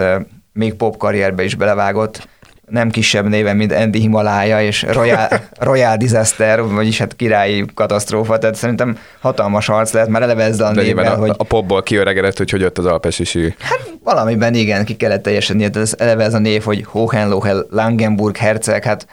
még 0.53 0.75
pop 0.75 0.97
karrierbe 0.97 1.45
is 1.45 1.55
belevágott, 1.55 2.29
nem 2.69 2.91
kisebb 2.91 3.29
néven, 3.29 3.57
mint 3.57 3.73
Andy 3.73 3.99
Himalaya 3.99 4.63
és 4.63 4.83
Royal, 4.83 5.29
Royal 5.61 5.97
Disaster, 5.97 6.63
vagyis 6.63 6.99
hát 6.99 7.17
királyi 7.17 7.65
katasztrófa, 7.75 8.39
tehát 8.39 8.55
szerintem 8.55 8.99
hatalmas 9.21 9.69
arc 9.69 9.93
lehet, 9.93 10.09
már 10.09 10.23
eleve 10.23 10.43
ezzel 10.43 10.67
a 10.67 10.71
névvel, 10.71 11.13
a, 11.13 11.17
hogy... 11.17 11.33
a 11.37 11.45
popból 11.45 11.83
kiöregedett, 11.83 12.37
hogy 12.37 12.51
hogy 12.51 12.61
jött 12.61 12.79
az 12.79 12.87
alpesi 12.87 13.25
sí. 13.25 13.55
Hát 13.59 13.93
valamiben 14.05 14.55
igen, 14.55 14.85
ki 14.85 14.97
kellett 14.97 15.23
teljesen 15.23 15.59
tehát 15.59 15.77
ez 15.77 15.95
eleve 15.99 16.25
ez 16.25 16.35
a 16.35 16.39
név, 16.39 16.63
hogy 16.63 16.85
Hohenlohe 16.87 17.55
Langenburg 17.71 18.37
herceg, 18.37 18.85
hát 18.85 19.07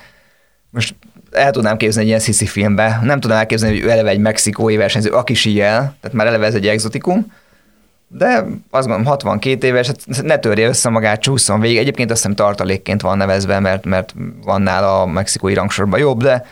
most 0.69 0.95
el 1.31 1.51
tudnám 1.51 1.77
képzelni 1.77 2.01
egy 2.01 2.07
ilyen 2.07 2.19
sziszi 2.19 2.45
filmbe, 2.45 2.99
nem 3.03 3.19
tudnám 3.19 3.39
elképzelni, 3.39 3.75
hogy 3.75 3.85
ő 3.85 3.91
eleve 3.91 4.09
egy 4.09 4.19
mexikói 4.19 4.75
versenyző, 4.75 5.09
aki 5.09 5.33
síjel, 5.33 5.95
tehát 6.01 6.17
már 6.17 6.27
eleve 6.27 6.45
ez 6.45 6.53
egy 6.53 6.67
exotikum, 6.67 7.31
de 8.11 8.45
azt 8.69 8.87
gondolom 8.87 9.05
62 9.05 9.67
éves, 9.67 9.87
hát 9.87 10.21
ne 10.21 10.37
törje 10.37 10.67
össze 10.67 10.89
magát, 10.89 11.21
csúszson 11.21 11.59
végig. 11.59 11.77
Egyébként 11.77 12.11
azt 12.11 12.21
hiszem 12.21 12.35
tartalékként 12.35 13.01
van 13.01 13.17
nevezve, 13.17 13.59
mert, 13.59 13.85
mert 13.85 14.13
van 14.43 14.61
nála 14.61 15.01
a 15.01 15.05
mexikói 15.05 15.53
rangsorban 15.53 15.99
jobb, 15.99 16.23
de 16.23 16.45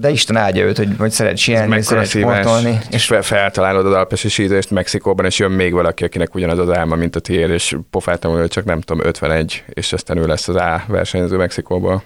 de 0.00 0.10
Isten 0.10 0.36
áldja 0.36 0.64
őt, 0.64 0.76
hogy, 0.76 0.88
hogy 0.98 1.10
szeret 1.10 1.36
sielni, 1.36 1.82
szeret 1.82 2.06
sportolni. 2.06 2.78
És 2.90 3.14
feltalálod 3.20 3.86
az 3.86 3.92
alpesi 3.92 4.28
sízést 4.28 4.70
Mexikóban, 4.70 5.24
és 5.24 5.38
jön 5.38 5.50
még 5.50 5.72
valaki, 5.72 6.04
akinek 6.04 6.34
ugyanaz 6.34 6.58
az 6.58 6.70
álma, 6.70 6.94
mint 6.94 7.16
a 7.16 7.20
tiéd, 7.20 7.50
és 7.50 7.76
pofáltam, 7.90 8.32
hogy 8.32 8.48
csak 8.48 8.64
nem 8.64 8.80
tudom, 8.80 9.06
51, 9.06 9.64
és 9.68 9.92
aztán 9.92 10.16
ő 10.16 10.26
lesz 10.26 10.48
az 10.48 10.56
A 10.56 10.82
versenyző 10.86 11.36
Mexikóból. 11.36 12.02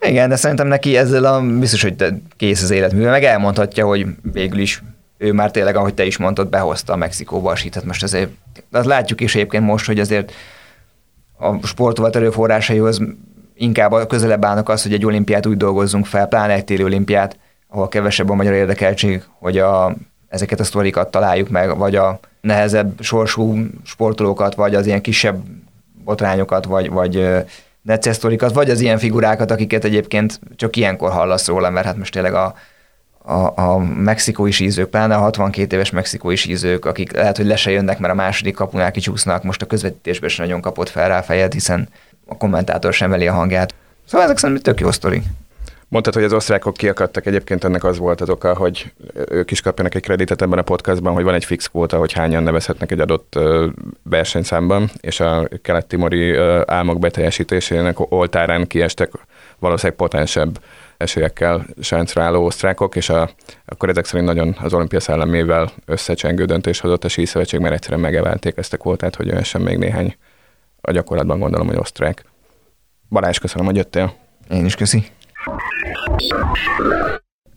Igen, 0.00 0.28
de 0.28 0.36
szerintem 0.36 0.66
neki 0.66 0.96
ezzel 0.96 1.24
a, 1.24 1.40
biztos, 1.58 1.82
hogy 1.82 2.04
kész 2.36 2.62
az 2.62 2.70
életműve, 2.70 3.10
meg 3.10 3.24
elmondhatja, 3.24 3.86
hogy 3.86 4.06
végül 4.32 4.58
is 4.58 4.82
ő 5.18 5.32
már 5.32 5.50
tényleg, 5.50 5.76
ahogy 5.76 5.94
te 5.94 6.04
is 6.04 6.16
mondtad, 6.16 6.48
behozta 6.48 6.92
a 6.92 6.96
Mexikóba 6.96 7.50
a 7.50 7.56
sítet. 7.56 7.84
Most 7.84 8.02
azért, 8.02 8.30
azt 8.70 8.86
látjuk 8.86 9.20
is 9.20 9.34
egyébként 9.34 9.64
most, 9.64 9.86
hogy 9.86 9.98
azért 9.98 10.32
a 11.38 11.66
sportolat 11.66 12.16
erőforrásaihoz 12.16 13.00
inkább 13.54 13.92
a 13.92 14.06
közelebb 14.06 14.44
állnak 14.44 14.68
az, 14.68 14.82
hogy 14.82 14.92
egy 14.92 15.06
olimpiát 15.06 15.46
úgy 15.46 15.56
dolgozzunk 15.56 16.06
fel, 16.06 16.26
pláne 16.26 16.52
egy 16.52 16.64
téli 16.64 16.82
olimpiát, 16.82 17.38
ahol 17.68 17.88
kevesebb 17.88 18.30
a 18.30 18.34
magyar 18.34 18.52
érdekeltség, 18.52 19.22
hogy 19.38 19.58
a, 19.58 19.94
ezeket 20.28 20.60
a 20.60 20.64
sztorikat 20.64 21.10
találjuk 21.10 21.48
meg, 21.48 21.76
vagy 21.76 21.96
a 21.96 22.20
nehezebb 22.40 23.02
sorsú 23.02 23.56
sportolókat, 23.84 24.54
vagy 24.54 24.74
az 24.74 24.86
ilyen 24.86 25.00
kisebb 25.00 25.42
botrányokat, 26.04 26.64
vagy, 26.64 26.90
vagy 26.90 27.28
necces 27.82 28.18
vagy 28.52 28.70
az 28.70 28.80
ilyen 28.80 28.98
figurákat, 28.98 29.50
akiket 29.50 29.84
egyébként 29.84 30.40
csak 30.56 30.76
ilyenkor 30.76 31.10
hallasz 31.10 31.46
róla, 31.46 31.70
mert 31.70 31.86
hát 31.86 31.96
most 31.96 32.12
tényleg 32.12 32.34
a, 32.34 32.54
a, 33.26 33.52
a 33.60 33.78
mexikói 33.78 34.50
sízők, 34.50 34.88
pláne 34.88 35.14
a 35.14 35.18
62 35.18 35.74
éves 35.74 35.90
mexikói 35.90 36.36
sízők, 36.36 36.84
akik 36.84 37.12
lehet, 37.12 37.36
hogy 37.36 37.46
le 37.46 37.56
se 37.56 37.70
jönnek, 37.70 37.98
mert 37.98 38.12
a 38.12 38.16
második 38.16 38.54
kapunál 38.54 38.90
kicsúsznak, 38.90 39.42
most 39.42 39.62
a 39.62 39.66
közvetítésben 39.66 40.28
sem 40.28 40.44
nagyon 40.44 40.60
kapott 40.60 40.88
fel 40.88 41.08
rá 41.08 41.20
fejed, 41.20 41.52
hiszen 41.52 41.88
a 42.26 42.36
kommentátor 42.36 42.92
sem 42.92 43.10
veli 43.10 43.26
a 43.26 43.32
hangját. 43.32 43.74
Szóval 44.04 44.26
ezek 44.26 44.38
szerintem 44.38 44.64
tök 44.64 44.80
jó 44.80 44.90
sztori. 44.90 45.22
Mondtad, 45.88 46.14
hogy 46.14 46.24
az 46.24 46.32
osztrákok 46.32 46.76
kiakadtak, 46.76 47.26
egyébként 47.26 47.64
ennek 47.64 47.84
az 47.84 47.98
volt 47.98 48.20
az 48.20 48.28
oka, 48.28 48.54
hogy 48.54 48.92
ők 49.28 49.50
is 49.50 49.60
kapjanak 49.60 49.94
egy 49.94 50.02
kreditet 50.02 50.42
ebben 50.42 50.58
a 50.58 50.62
podcastban, 50.62 51.14
hogy 51.14 51.24
van 51.24 51.34
egy 51.34 51.44
fix 51.44 51.66
kvóta, 51.66 51.98
hogy 51.98 52.12
hányan 52.12 52.42
nevezhetnek 52.42 52.90
egy 52.90 53.00
adott 53.00 53.38
versenyszámban, 54.02 54.90
és 55.00 55.20
a 55.20 55.48
kelet-timori 55.62 56.36
álmok 56.66 56.98
beteljesítésének 56.98 58.12
oltárán 58.12 58.66
kiestek 58.66 59.10
valószínűleg 59.58 59.98
potensebb 59.98 60.58
esélyekkel 60.96 61.66
sáncra 61.80 62.22
álló 62.22 62.44
osztrákok, 62.44 62.96
és 62.96 63.08
a, 63.08 63.30
akkor 63.64 63.88
ezek 63.88 64.04
szerint 64.04 64.28
nagyon 64.28 64.56
az 64.60 64.74
olimpia 64.74 65.00
szellemével 65.00 65.70
összecsengő 65.84 66.44
döntés 66.44 66.80
hozott 66.80 67.04
a 67.04 67.08
síszövetség, 67.08 67.60
mert 67.60 67.74
egyszerűen 67.74 68.00
megevelték 68.00 68.56
ezt 68.56 68.72
a 68.72 68.76
kvótát, 68.76 69.14
hogy 69.14 69.44
sem 69.44 69.62
még 69.62 69.78
néhány 69.78 70.16
a 70.80 70.90
gyakorlatban 70.90 71.38
gondolom, 71.38 71.66
hogy 71.66 71.76
osztrák. 71.76 72.24
Balázs, 73.08 73.38
köszönöm, 73.38 73.66
hogy 73.66 73.76
jöttél. 73.76 74.12
Én 74.50 74.64
is 74.64 74.74
köszi. 74.74 75.06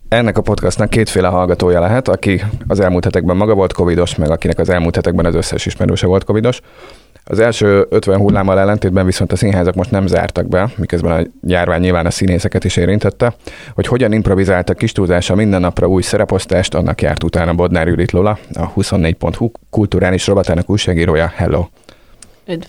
Ennek 0.08 0.38
a 0.38 0.42
podcastnak 0.42 0.90
kétféle 0.90 1.28
hallgatója 1.28 1.80
lehet, 1.80 2.08
aki 2.08 2.42
az 2.66 2.80
elmúlt 2.80 3.04
hetekben 3.04 3.36
maga 3.36 3.54
volt 3.54 3.72
covidos, 3.72 4.14
meg 4.14 4.30
akinek 4.30 4.58
az 4.58 4.68
elmúlt 4.68 4.94
hetekben 4.94 5.24
az 5.24 5.34
összes 5.34 5.66
ismerőse 5.66 6.06
volt 6.06 6.24
covidos. 6.24 6.60
Az 7.30 7.38
első 7.38 7.86
50 7.88 8.18
hullámmal 8.18 8.58
ellentétben 8.58 9.06
viszont 9.06 9.32
a 9.32 9.36
színházak 9.36 9.74
most 9.74 9.90
nem 9.90 10.06
zártak 10.06 10.48
be, 10.48 10.70
miközben 10.76 11.20
a 11.20 11.26
járvány 11.46 11.80
nyilván 11.80 12.06
a 12.06 12.10
színészeket 12.10 12.64
is 12.64 12.76
érintette, 12.76 13.34
hogy 13.74 13.86
hogyan 13.86 14.12
improvizáltak 14.12 14.76
kis 14.76 14.92
túlzása 14.92 15.34
minden 15.34 15.60
napra 15.60 15.86
új 15.86 16.02
szereposztást, 16.02 16.74
annak 16.74 17.02
járt 17.02 17.22
utána 17.22 17.54
Bodnár 17.54 17.86
Judit 17.86 18.10
Lola, 18.10 18.38
a 18.52 18.72
24.hu 18.72 19.50
kulturális 19.70 20.26
rovatának 20.26 20.70
újságírója. 20.70 21.32
Hello! 21.36 21.66
Üdv! 22.46 22.68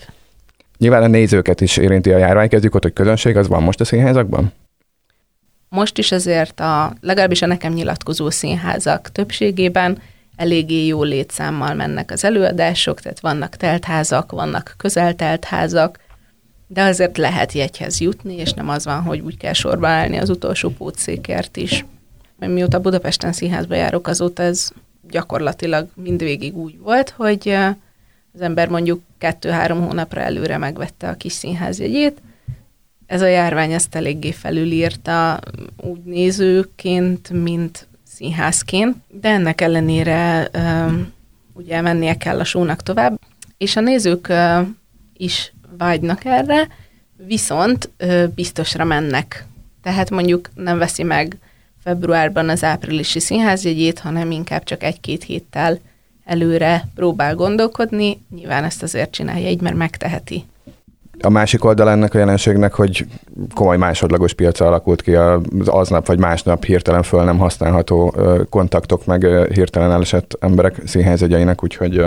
Nyilván 0.78 1.02
a 1.02 1.06
nézőket 1.06 1.60
is 1.60 1.76
érinti 1.76 2.12
a 2.12 2.18
járvány, 2.18 2.48
kezdjük 2.48 2.74
ott, 2.74 2.82
hogy 2.82 2.92
közönség 2.92 3.36
az 3.36 3.48
van 3.48 3.62
most 3.62 3.80
a 3.80 3.84
színházakban? 3.84 4.52
Most 5.68 5.98
is 5.98 6.12
azért 6.12 6.60
a, 6.60 6.92
legalábbis 7.00 7.42
a 7.42 7.46
nekem 7.46 7.72
nyilatkozó 7.72 8.30
színházak 8.30 9.12
többségében 9.12 9.98
eléggé 10.42 10.86
jó 10.86 11.02
létszámmal 11.02 11.74
mennek 11.74 12.10
az 12.10 12.24
előadások, 12.24 13.00
tehát 13.00 13.20
vannak 13.20 13.56
teltházak, 13.56 14.32
vannak 14.32 14.74
közeltelt 14.76 15.44
házak, 15.44 15.98
de 16.66 16.82
azért 16.82 17.16
lehet 17.16 17.52
jegyhez 17.52 18.00
jutni, 18.00 18.34
és 18.34 18.52
nem 18.52 18.68
az 18.68 18.84
van, 18.84 19.02
hogy 19.02 19.20
úgy 19.20 19.36
kell 19.36 19.52
sorba 19.52 19.88
állni 19.88 20.16
az 20.16 20.30
utolsó 20.30 20.70
pótszékért 20.70 21.56
is. 21.56 21.84
Mert 22.38 22.52
mióta 22.52 22.80
Budapesten 22.80 23.32
színházba 23.32 23.74
járok, 23.74 24.06
azóta 24.06 24.42
ez 24.42 24.70
gyakorlatilag 25.10 25.88
mindvégig 25.94 26.56
úgy 26.56 26.78
volt, 26.78 27.10
hogy 27.10 27.48
az 28.34 28.40
ember 28.40 28.68
mondjuk 28.68 29.02
kettő-három 29.18 29.80
hónapra 29.86 30.20
előre 30.20 30.58
megvette 30.58 31.08
a 31.08 31.14
kis 31.14 31.32
színházjegyét, 31.32 32.20
ez 33.06 33.22
a 33.22 33.26
járvány 33.26 33.72
ezt 33.72 33.94
eléggé 33.94 34.30
felülírta 34.30 35.40
úgy 35.76 36.02
nézőként, 36.04 37.30
mint 37.30 37.86
színházként, 38.14 38.96
de 39.08 39.28
ennek 39.28 39.60
ellenére 39.60 40.50
ugye 41.52 41.80
mennie 41.80 42.16
kell 42.16 42.40
a 42.40 42.44
sónak 42.44 42.82
tovább, 42.82 43.20
és 43.58 43.76
a 43.76 43.80
nézők 43.80 44.32
is 45.16 45.52
vágynak 45.78 46.24
erre, 46.24 46.68
viszont 47.26 47.90
biztosra 48.34 48.84
mennek. 48.84 49.46
Tehát 49.82 50.10
mondjuk 50.10 50.50
nem 50.54 50.78
veszi 50.78 51.02
meg 51.02 51.36
februárban 51.82 52.48
az 52.48 52.64
áprilisi 52.64 53.20
színházjegyét, 53.20 53.98
hanem 53.98 54.30
inkább 54.30 54.64
csak 54.64 54.82
egy-két 54.82 55.24
héttel 55.24 55.78
előre 56.24 56.84
próbál 56.94 57.34
gondolkodni. 57.34 58.24
Nyilván 58.34 58.64
ezt 58.64 58.82
azért 58.82 59.10
csinálja 59.10 59.48
így, 59.48 59.60
mert 59.60 59.76
megteheti. 59.76 60.44
A 61.22 61.28
másik 61.28 61.64
oldal 61.64 61.90
ennek 61.90 62.14
a 62.14 62.18
jelenségnek, 62.18 62.74
hogy 62.74 63.06
komoly 63.54 63.76
másodlagos 63.76 64.32
piaca 64.32 64.66
alakult 64.66 65.02
ki 65.02 65.14
az 65.14 65.40
aznap 65.66 66.06
vagy 66.06 66.18
másnap 66.18 66.64
hirtelen 66.64 67.02
föl 67.02 67.24
nem 67.24 67.38
használható 67.38 68.14
kontaktok, 68.50 69.06
meg 69.06 69.26
hirtelen 69.52 69.92
elesett 69.92 70.36
emberek 70.40 70.82
színhelyzegyeinek, 70.84 71.62
úgyhogy 71.62 72.04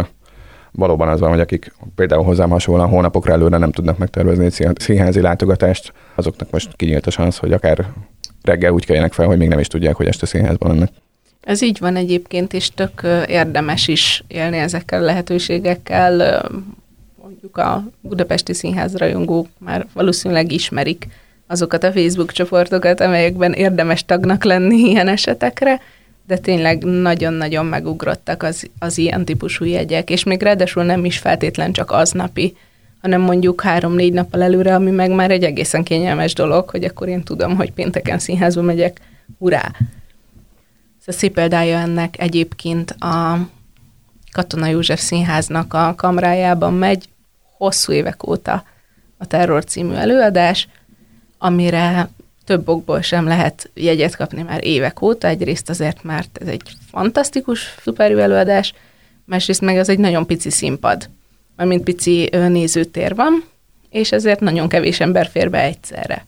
valóban 0.71 1.07
az 1.07 1.19
van, 1.19 1.29
hogy 1.29 1.39
akik 1.39 1.73
például 1.95 2.23
hozzám 2.23 2.49
hasonlóan 2.49 2.89
hónapokra 2.89 3.33
előre 3.33 3.57
nem 3.57 3.71
tudnak 3.71 3.97
megtervezni 3.97 4.45
egy 4.45 4.79
színházi 4.79 5.21
látogatást, 5.21 5.93
azoknak 6.15 6.51
most 6.51 6.75
kinyílt 6.75 7.07
a 7.07 7.11
szansz, 7.11 7.37
hogy 7.37 7.53
akár 7.53 7.85
reggel 8.41 8.71
úgy 8.71 8.85
keljenek 8.85 9.13
fel, 9.13 9.25
hogy 9.25 9.37
még 9.37 9.47
nem 9.47 9.59
is 9.59 9.67
tudják, 9.67 9.95
hogy 9.95 10.07
este 10.07 10.25
színházban 10.25 10.69
lennek. 10.69 10.89
Ez 11.41 11.61
így 11.61 11.79
van 11.79 11.95
egyébként, 11.95 12.53
és 12.53 12.69
tök 12.69 13.01
érdemes 13.27 13.87
is 13.87 14.23
élni 14.27 14.57
ezekkel 14.57 15.01
a 15.01 15.05
lehetőségekkel, 15.05 16.41
mondjuk 17.45 17.57
a 17.57 17.91
Budapesti 18.01 18.53
Színház 18.53 18.95
rajongók 18.95 19.47
már 19.57 19.87
valószínűleg 19.93 20.51
ismerik 20.51 21.07
azokat 21.47 21.83
a 21.83 21.91
Facebook 21.91 22.31
csoportokat, 22.31 23.01
amelyekben 23.01 23.53
érdemes 23.53 24.05
tagnak 24.05 24.43
lenni 24.43 24.77
ilyen 24.77 25.07
esetekre, 25.07 25.81
de 26.27 26.37
tényleg 26.37 26.83
nagyon-nagyon 26.83 27.65
megugrottak 27.65 28.43
az, 28.43 28.69
az 28.79 28.97
ilyen 28.97 29.25
típusú 29.25 29.65
jegyek, 29.65 30.09
és 30.09 30.23
még 30.23 30.41
ráadásul 30.41 30.83
nem 30.83 31.05
is 31.05 31.17
feltétlen 31.17 31.71
csak 31.71 31.91
aznapi, 31.91 32.57
hanem 33.01 33.21
mondjuk 33.21 33.61
három-négy 33.61 34.13
nappal 34.13 34.41
előre, 34.41 34.75
ami 34.75 34.91
meg 34.91 35.11
már 35.11 35.31
egy 35.31 35.43
egészen 35.43 35.83
kényelmes 35.83 36.33
dolog, 36.33 36.69
hogy 36.69 36.83
akkor 36.83 37.07
én 37.07 37.23
tudom, 37.23 37.55
hogy 37.55 37.71
pénteken 37.71 38.19
színházba 38.19 38.61
megyek, 38.61 39.01
urá! 39.37 39.71
Szóval 40.99 41.21
szép 41.21 41.33
példája 41.33 41.77
ennek 41.77 42.19
egyébként 42.19 42.91
a 42.91 43.37
Katona 44.31 44.67
József 44.67 44.99
Színháznak 44.99 45.73
a 45.73 45.93
kamrájában 45.97 46.73
megy 46.73 47.09
hosszú 47.57 47.91
évek 47.91 48.27
óta 48.27 48.63
a 49.17 49.25
Terror 49.25 49.63
című 49.63 49.93
előadás, 49.93 50.67
amire 51.37 52.09
több 52.45 52.67
okból 52.67 53.01
sem 53.01 53.27
lehet 53.27 53.69
jegyet 53.73 54.15
kapni 54.15 54.41
már 54.41 54.65
évek 54.65 55.01
óta. 55.01 55.27
Egyrészt 55.27 55.69
azért, 55.69 56.03
mert 56.03 56.37
ez 56.41 56.47
egy 56.47 56.61
fantasztikus, 56.89 57.75
szuperű 57.81 58.15
előadás, 58.15 58.73
másrészt 59.25 59.61
meg 59.61 59.77
ez 59.77 59.89
egy 59.89 59.99
nagyon 59.99 60.25
pici 60.25 60.49
színpad, 60.49 61.09
mint 61.55 61.83
pici 61.83 62.29
nézőtér 62.31 63.15
van, 63.15 63.43
és 63.89 64.11
ezért 64.11 64.39
nagyon 64.39 64.67
kevés 64.67 64.99
ember 64.99 65.27
fér 65.27 65.49
be 65.49 65.61
egyszerre. 65.61 66.25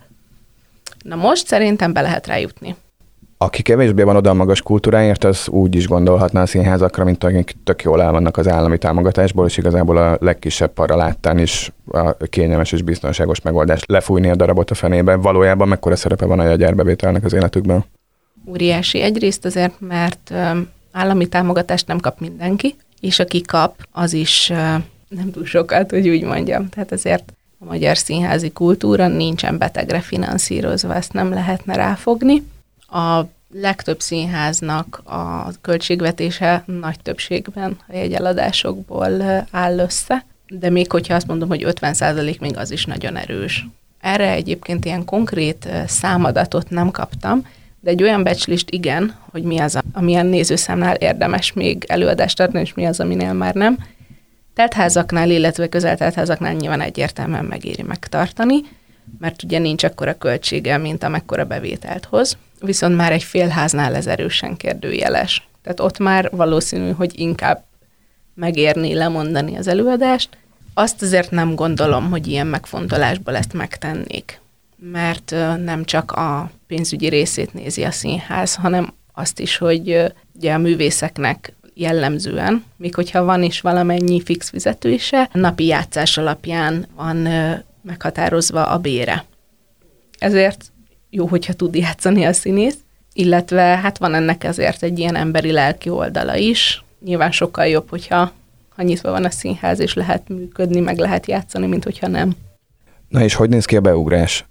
Na 1.02 1.16
most 1.16 1.48
szerintem 1.48 1.94
be 1.94 2.02
lehet 2.02 2.28
rájutni. 2.28 2.76
Aki 3.40 3.62
kevésbé 3.62 4.04
van 4.04 4.16
oda 4.16 4.30
a 4.30 4.34
magas 4.34 4.62
kultúráért, 4.62 5.24
az 5.24 5.48
úgy 5.48 5.76
is 5.76 5.88
gondolhatná 5.88 6.42
a 6.42 6.46
színházakra, 6.46 7.04
mint 7.04 7.24
akik 7.24 7.56
tök 7.64 7.82
jól 7.82 8.02
el 8.02 8.12
vannak 8.12 8.38
az 8.38 8.48
állami 8.48 8.78
támogatásból, 8.78 9.46
és 9.46 9.58
igazából 9.58 9.98
a 9.98 10.18
legkisebb 10.20 10.74
para 10.74 10.96
láttán 10.96 11.40
is 11.40 11.72
a 11.92 12.12
kényelmes 12.12 12.72
és 12.72 12.82
biztonságos 12.82 13.42
megoldás 13.42 13.82
lefújni 13.88 14.30
a 14.30 14.36
darabot 14.36 14.72
a 14.72 14.76
fenébe. 14.76 15.16
Valójában 15.16 15.68
mekkora 15.68 15.96
szerepe 15.96 16.26
van 16.26 16.40
a 16.40 16.44
jegyárbevételnek 16.44 17.24
az 17.24 17.34
életükben? 17.34 17.86
Óriási. 18.50 19.02
Egyrészt 19.02 19.46
azért, 19.46 19.80
mert 19.80 20.34
állami 20.92 21.28
támogatást 21.28 21.88
nem 21.88 22.00
kap 22.00 22.20
mindenki, 22.20 22.76
és 23.00 23.20
aki 23.20 23.42
kap, 23.42 23.88
az 23.92 24.14
is 24.14 24.48
nem 25.10 25.32
túl 25.34 25.46
sokat, 25.46 25.90
hogy 25.90 26.10
úgy 26.10 26.24
mondjam. 26.24 26.70
Tehát 26.70 26.92
azért 26.92 27.34
a 27.60 27.66
magyar 27.66 27.98
színházi 27.98 28.52
kultúra 28.52 29.08
nincsen 29.08 29.58
betegre 29.58 30.00
finanszírozva, 30.00 30.96
ezt 30.96 31.14
nem 31.14 31.30
lehetne 31.30 31.76
ráfogni. 31.76 32.44
A 32.88 33.22
legtöbb 33.54 34.00
színháznak 34.00 35.02
a 35.06 35.52
költségvetése 35.62 36.64
nagy 36.66 37.00
többségben 37.00 37.78
a 37.88 37.96
jegyeladásokból 37.96 39.22
áll 39.52 39.78
össze, 39.78 40.26
de 40.48 40.70
még 40.70 40.92
hogyha 40.92 41.16
azt 41.16 41.28
mondom, 41.28 41.48
hogy 41.48 41.64
50% 41.68 42.40
még 42.40 42.58
az 42.58 42.72
is 42.72 42.86
nagyon 42.86 43.16
erős. 43.16 43.68
Erre 44.00 44.32
egyébként 44.32 44.86
ilyen 44.86 45.06
konkrét 45.06 45.70
számadatot 45.88 46.70
nem 46.70 46.92
kaptam, 46.92 47.46
de 47.80 47.90
egy 47.90 48.04
olyan 48.04 48.24
becslést 48.24 48.70
igen, 48.70 49.16
hogy 49.32 49.44
mi 49.44 49.60
az, 49.60 49.80
amilyen 49.94 50.26
nézőszámnál 50.26 50.96
érdemes 50.96 51.54
még 51.54 51.86
előadást 51.88 52.40
adni, 52.40 52.60
és 52.60 52.74
mi 52.74 52.86
az, 52.86 53.00
aminél 53.00 53.34
már 53.34 53.54
nem. 53.54 53.78
Teltházaknál, 54.54 55.30
illetve 55.30 55.70
közelteltházaknál 55.70 56.54
nyilván 56.54 56.82
egyértelműen 56.82 57.46
megéri 57.46 57.84
megtartani, 57.84 58.62
mert 59.20 59.44
ugye 59.44 59.60
nincs 59.60 59.84
akkora 59.84 60.18
költsége, 60.18 60.78
mint 60.78 61.04
amekkora 61.04 61.46
bevételt 61.46 62.06
hoz, 62.06 62.38
viszont 62.60 62.96
már 62.96 63.12
egy 63.12 63.24
félháznál 63.24 63.96
ez 63.96 64.08
erősen 64.08 64.58
kérdőjeles. 64.58 65.48
Tehát 65.62 65.80
ott 65.80 65.98
már 65.98 66.30
valószínű, 66.32 66.92
hogy 66.92 67.20
inkább 67.20 67.64
megérni 68.34 68.94
lemondani 68.94 69.58
az 69.58 69.68
előadást. 69.68 70.30
Azt 70.74 71.02
azért 71.02 71.32
nem 71.32 71.56
gondolom, 71.56 72.10
hogy 72.10 72.28
ilyen 72.28 72.48
megfontolásból 72.48 73.36
ezt 73.36 73.54
megtennék, 73.54 74.42
mert 74.76 75.36
nem 75.64 75.86
csak 75.86 76.12
a 76.12 76.52
pénzügyi 76.68 77.08
részét 77.08 77.54
nézi 77.54 77.84
a 77.84 77.92
színház, 77.92 78.56
hanem 78.56 78.94
azt 79.14 79.40
is, 79.40 79.58
hogy 79.58 80.14
ugye 80.36 80.54
a 80.54 80.58
művészeknek 80.58 81.54
jellemzően, 81.74 82.64
még 82.76 82.96
hogyha 82.96 83.24
van 83.24 83.44
is 83.44 83.62
valamennyi 83.62 84.22
fix 84.22 84.50
fizetőse, 84.50 85.30
napi 85.34 85.66
játszás 85.66 86.18
alapján 86.18 86.88
van 86.96 87.18
meghatározva 87.82 88.68
a 88.68 88.78
bére. 88.78 89.26
Ezért 90.18 90.72
jó, 91.10 91.26
hogyha 91.26 91.54
tud 91.54 91.76
játszani 91.76 92.24
a 92.24 92.34
színész, 92.34 92.78
illetve 93.14 93.62
hát 93.62 93.98
van 93.98 94.14
ennek 94.14 94.44
azért 94.44 94.84
egy 94.84 95.00
ilyen 95.00 95.16
emberi 95.16 95.52
lelki 95.52 95.90
oldala 95.90 96.36
is. 96.36 96.84
Nyilván 97.06 97.32
sokkal 97.32 97.68
jobb, 97.68 97.90
hogyha 97.90 98.32
ha 98.76 98.84
nyitva 98.84 99.12
van 99.12 99.24
a 99.24 99.30
színház, 99.30 99.80
és 99.80 99.94
lehet 99.94 100.30
működni, 100.30 100.80
meg 100.80 100.98
lehet 100.98 101.28
játszani, 101.28 101.68
mint 101.68 101.84
hogyha 101.84 102.08
nem. 102.08 102.36
Na 103.08 103.24
és 103.24 103.34
hogy 103.34 103.50
néz 103.50 103.66
ki 103.66 103.76
a 103.76 103.82
beugrás? 103.82 104.46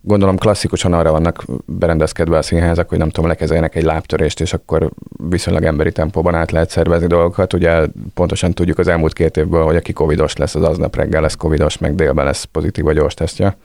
Gondolom 0.00 0.36
klasszikusan 0.36 0.92
arra 0.92 1.10
vannak 1.10 1.44
berendezkedve 1.64 2.38
a 2.38 2.42
színházak, 2.42 2.88
hogy 2.88 2.98
nem 2.98 3.10
tudom, 3.10 3.28
lekezeljenek 3.28 3.74
egy 3.74 3.82
lábtörést, 3.82 4.40
és 4.40 4.52
akkor 4.52 4.90
viszonylag 5.28 5.64
emberi 5.64 5.92
tempóban 5.92 6.34
át 6.34 6.50
lehet 6.50 6.70
szervezni 6.70 7.06
dolgokat. 7.06 7.52
Ugye 7.52 7.86
pontosan 8.14 8.52
tudjuk 8.52 8.78
az 8.78 8.88
elmúlt 8.88 9.12
két 9.12 9.36
évből, 9.36 9.64
hogy 9.64 9.76
aki 9.76 9.92
covidos 9.92 10.36
lesz, 10.36 10.54
az 10.54 10.62
aznap 10.62 10.96
reggel 10.96 11.20
lesz 11.20 11.34
covidos, 11.34 11.78
meg 11.78 11.94
délben 11.94 12.24
lesz 12.24 12.44
pozitív 12.44 12.86
a 12.86 12.92
gyors 12.92 13.14
tesztje. 13.14 13.56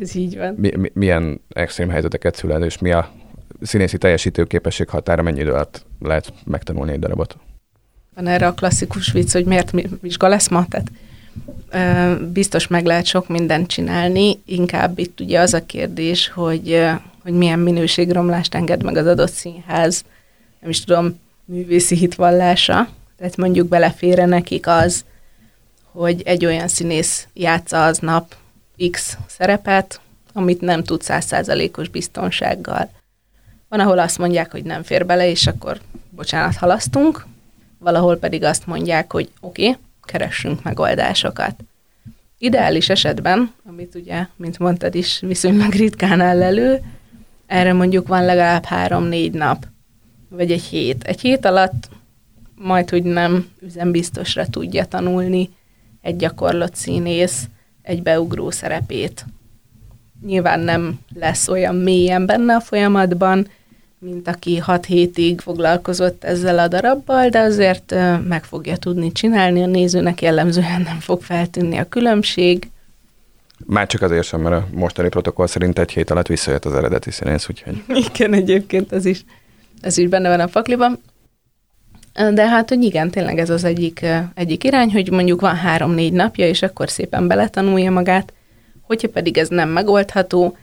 Ez 0.00 0.14
így 0.14 0.36
van. 0.36 0.54
Mi, 0.54 0.76
mi, 0.76 0.90
milyen 0.94 1.40
extrém 1.48 1.88
helyzeteket 1.88 2.36
szül 2.36 2.64
és 2.64 2.78
mi 2.78 2.92
a 2.92 3.10
színészi 3.62 3.98
teljesítőképesség 3.98 4.88
határa, 4.88 5.22
mennyi 5.22 5.40
idő 5.40 5.52
alatt 5.52 5.86
lehet 6.00 6.32
megtanulni 6.44 6.92
egy 6.92 6.98
darabot? 6.98 7.36
Van 8.14 8.26
erre 8.26 8.46
a 8.46 8.54
klasszikus 8.54 9.12
vicc, 9.12 9.32
hogy 9.32 9.44
miért 9.44 9.72
vizsga 10.00 10.28
lesz 10.28 10.48
ma, 10.48 10.66
tehát 10.68 10.90
biztos 12.32 12.66
meg 12.66 12.84
lehet 12.84 13.04
sok 13.04 13.28
mindent 13.28 13.66
csinálni, 13.66 14.38
inkább 14.44 14.98
itt 14.98 15.20
ugye 15.20 15.40
az 15.40 15.54
a 15.54 15.66
kérdés, 15.66 16.28
hogy, 16.28 16.86
hogy 17.22 17.32
milyen 17.32 17.58
minőségromlást 17.58 18.54
enged 18.54 18.82
meg 18.82 18.96
az 18.96 19.06
adott 19.06 19.30
színház, 19.30 20.04
nem 20.60 20.70
is 20.70 20.84
tudom, 20.84 21.20
művészi 21.44 21.96
hitvallása, 21.96 22.88
tehát 23.18 23.36
mondjuk 23.36 23.68
belefére 23.68 24.26
nekik 24.26 24.66
az, 24.66 25.04
hogy 25.92 26.22
egy 26.24 26.44
olyan 26.44 26.68
színész 26.68 27.26
játsza 27.32 27.84
aznap 27.84 28.34
X 28.90 29.18
szerepet, 29.26 30.00
amit 30.32 30.60
nem 30.60 30.84
tud 30.84 31.02
százszázalékos 31.02 31.88
biztonsággal. 31.88 32.90
Van, 33.68 33.80
ahol 33.80 33.98
azt 33.98 34.18
mondják, 34.18 34.50
hogy 34.50 34.64
nem 34.64 34.82
fér 34.82 35.06
bele, 35.06 35.28
és 35.28 35.46
akkor 35.46 35.80
bocsánat, 36.10 36.56
halasztunk, 36.56 37.26
valahol 37.78 38.16
pedig 38.16 38.44
azt 38.44 38.66
mondják, 38.66 39.12
hogy 39.12 39.30
oké, 39.40 39.68
okay, 39.68 39.80
keressünk 40.02 40.62
megoldásokat. 40.62 41.54
Ideális 42.38 42.88
esetben, 42.88 43.52
amit 43.68 43.94
ugye, 43.94 44.26
mint 44.36 44.58
mondtad 44.58 44.94
is, 44.94 45.20
viszonylag 45.20 45.72
ritkán 45.72 46.20
áll 46.20 46.42
elő, 46.42 46.82
erre 47.46 47.72
mondjuk 47.72 48.08
van 48.08 48.24
legalább 48.24 48.64
három-négy 48.64 49.32
nap, 49.32 49.66
vagy 50.28 50.52
egy 50.52 50.62
hét. 50.62 51.04
Egy 51.04 51.20
hét 51.20 51.44
alatt 51.44 51.88
majd, 52.54 52.90
hogy 52.90 53.02
nem 53.02 53.48
üzembiztosra 53.60 54.46
tudja 54.46 54.84
tanulni 54.84 55.50
egy 56.00 56.16
gyakorlott 56.16 56.74
színész 56.74 57.48
egy 57.82 58.02
beugró 58.02 58.50
szerepét. 58.50 59.24
Nyilván 60.26 60.60
nem 60.60 60.98
lesz 61.14 61.48
olyan 61.48 61.74
mélyen 61.74 62.26
benne 62.26 62.54
a 62.54 62.60
folyamatban, 62.60 63.48
mint 63.98 64.28
aki 64.28 64.58
hat 64.58 64.84
hétig 64.84 65.40
foglalkozott 65.40 66.24
ezzel 66.24 66.58
a 66.58 66.68
darabbal, 66.68 67.28
de 67.28 67.40
azért 67.40 67.94
meg 68.28 68.44
fogja 68.44 68.76
tudni 68.76 69.12
csinálni, 69.12 69.62
a 69.62 69.66
nézőnek 69.66 70.22
jellemzően 70.22 70.82
nem 70.82 70.98
fog 71.00 71.22
feltűnni 71.22 71.76
a 71.76 71.88
különbség. 71.88 72.70
Már 73.66 73.86
csak 73.86 74.02
azért 74.02 74.26
sem, 74.26 74.40
mert 74.40 74.54
a 74.54 74.68
mostani 74.72 75.08
protokoll 75.08 75.46
szerint 75.46 75.78
egy 75.78 75.90
hét 75.90 76.10
alatt 76.10 76.26
visszajött 76.26 76.64
az 76.64 76.74
eredeti 76.74 77.10
színész, 77.10 77.48
úgyhogy... 77.48 77.82
Igen, 78.14 78.32
egyébként 78.32 78.92
ez 78.92 79.04
is, 79.04 79.24
ez 79.80 79.98
is 79.98 80.08
benne 80.08 80.28
van 80.28 80.40
a 80.40 80.48
fakliban. 80.48 81.02
De 82.12 82.48
hát, 82.48 82.68
hogy 82.68 82.82
igen, 82.82 83.10
tényleg 83.10 83.38
ez 83.38 83.50
az 83.50 83.64
egyik, 83.64 84.06
egyik 84.34 84.64
irány, 84.64 84.92
hogy 84.92 85.10
mondjuk 85.10 85.40
van 85.40 85.56
három-négy 85.56 86.12
napja, 86.12 86.46
és 86.46 86.62
akkor 86.62 86.90
szépen 86.90 87.26
beletanulja 87.26 87.90
magát, 87.90 88.32
hogyha 88.80 89.08
pedig 89.08 89.38
ez 89.38 89.48
nem 89.48 89.68
megoldható, 89.68 90.56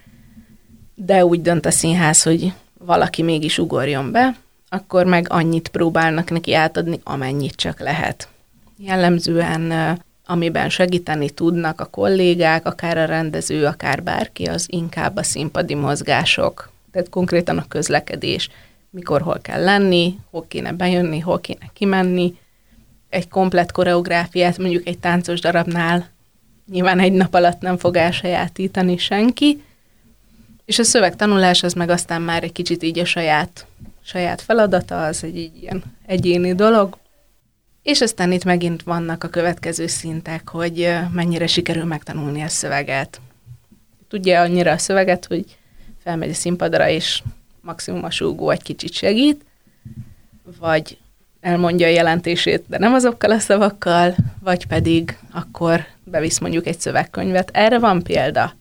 de 0.96 1.26
úgy 1.26 1.42
dönt 1.42 1.66
a 1.66 1.72
színház, 1.72 2.24
hogy 2.24 2.54
valaki 2.78 3.22
mégis 3.22 3.58
ugorjon 3.58 4.12
be, 4.12 4.36
akkor 4.70 5.06
meg 5.06 5.26
annyit 5.30 5.68
próbálnak 5.68 6.30
neki 6.30 6.54
átadni, 6.54 7.00
amennyit 7.04 7.56
csak 7.56 7.80
lehet. 7.80 8.28
Jellemzően, 8.78 9.98
amiben 10.26 10.70
segíteni 10.70 11.30
tudnak 11.30 11.82
a 11.82 11.86
kollégák, 11.86 12.66
akár 12.66 12.98
a 12.98 13.06
rendező, 13.06 13.66
akár 13.66 14.04
bárki, 14.04 14.46
az 14.46 14.66
inkább 14.68 15.18
a 15.18 15.24
színpadi 15.24 15.76
mozgások, 15.76 16.72
tehát 16.92 17.10
konkrétan 17.10 17.58
a 17.58 17.68
közlekedés, 17.68 18.50
mikor 18.90 19.22
hol 19.22 19.40
kell 19.42 19.64
lenni, 19.64 20.20
hol 20.30 20.46
kéne 20.48 20.74
bejönni, 20.74 21.20
hol 21.20 21.40
kéne 21.40 21.70
kimenni, 21.74 22.38
egy 23.10 23.28
komplet 23.28 23.72
koreográfiát 23.72 24.58
mondjuk 24.58 24.88
egy 24.88 25.00
táncos 25.00 25.40
darabnál 25.40 26.10
nyilván 26.72 27.00
egy 27.00 27.12
nap 27.12 27.34
alatt 27.34 27.62
nem 27.62 27.78
fog 27.78 27.96
elsajátítani 27.96 28.98
senki, 28.98 29.64
és 30.66 30.80
a 30.80 30.84
szövegtanulás 30.84 31.64
az 31.64 31.74
meg 31.74 31.90
aztán 31.90 32.22
már 32.22 32.44
egy 32.44 32.52
kicsit 32.52 32.84
így 32.84 33.00
a 33.00 33.06
saját, 33.06 33.66
saját 34.04 34.42
feladata, 34.42 35.06
az 35.06 35.24
egy 35.24 35.52
ilyen 35.62 35.84
egyéni 36.06 36.56
dolog. 36.56 36.98
És 37.84 38.02
aztán 38.02 38.32
itt 38.32 38.44
megint 38.44 38.84
vannak 38.84 39.24
a 39.24 39.28
következő 39.28 39.88
szintek, 39.88 40.50
hogy 40.50 40.98
mennyire 41.12 41.48
sikerül 41.48 41.84
megtanulni 41.84 42.42
a 42.42 42.48
szöveget. 42.48 43.22
Tudja 44.08 44.42
annyira 44.42 44.72
a 44.72 44.78
szöveget, 44.78 45.26
hogy 45.26 45.58
felmegy 46.04 46.30
a 46.30 46.34
színpadra, 46.34 46.90
és 46.90 47.24
maximum 47.62 48.04
a 48.04 48.12
súgó 48.12 48.50
egy 48.50 48.64
kicsit 48.64 48.94
segít, 48.94 49.46
vagy 50.60 50.98
elmondja 51.42 51.88
a 51.88 51.90
jelentését, 51.90 52.64
de 52.68 52.78
nem 52.78 52.94
azokkal 52.94 53.32
a 53.32 53.40
szavakkal, 53.40 54.16
vagy 54.44 54.66
pedig 54.66 55.18
akkor 55.32 55.86
bevisz 56.04 56.40
mondjuk 56.40 56.68
egy 56.68 56.80
szövegkönyvet. 56.80 57.50
Erre 57.54 57.80
van 57.80 58.04
példa. 58.04 58.54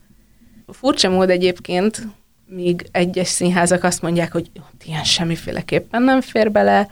Furcsa 0.66 1.08
mód 1.08 1.30
egyébként, 1.30 2.06
míg 2.46 2.86
egyes 2.92 3.28
színházak 3.28 3.84
azt 3.84 4.02
mondják, 4.02 4.32
hogy 4.32 4.50
ilyen 4.84 5.04
semmiféleképpen 5.04 6.02
nem 6.02 6.20
fér 6.20 6.50
bele, 6.50 6.90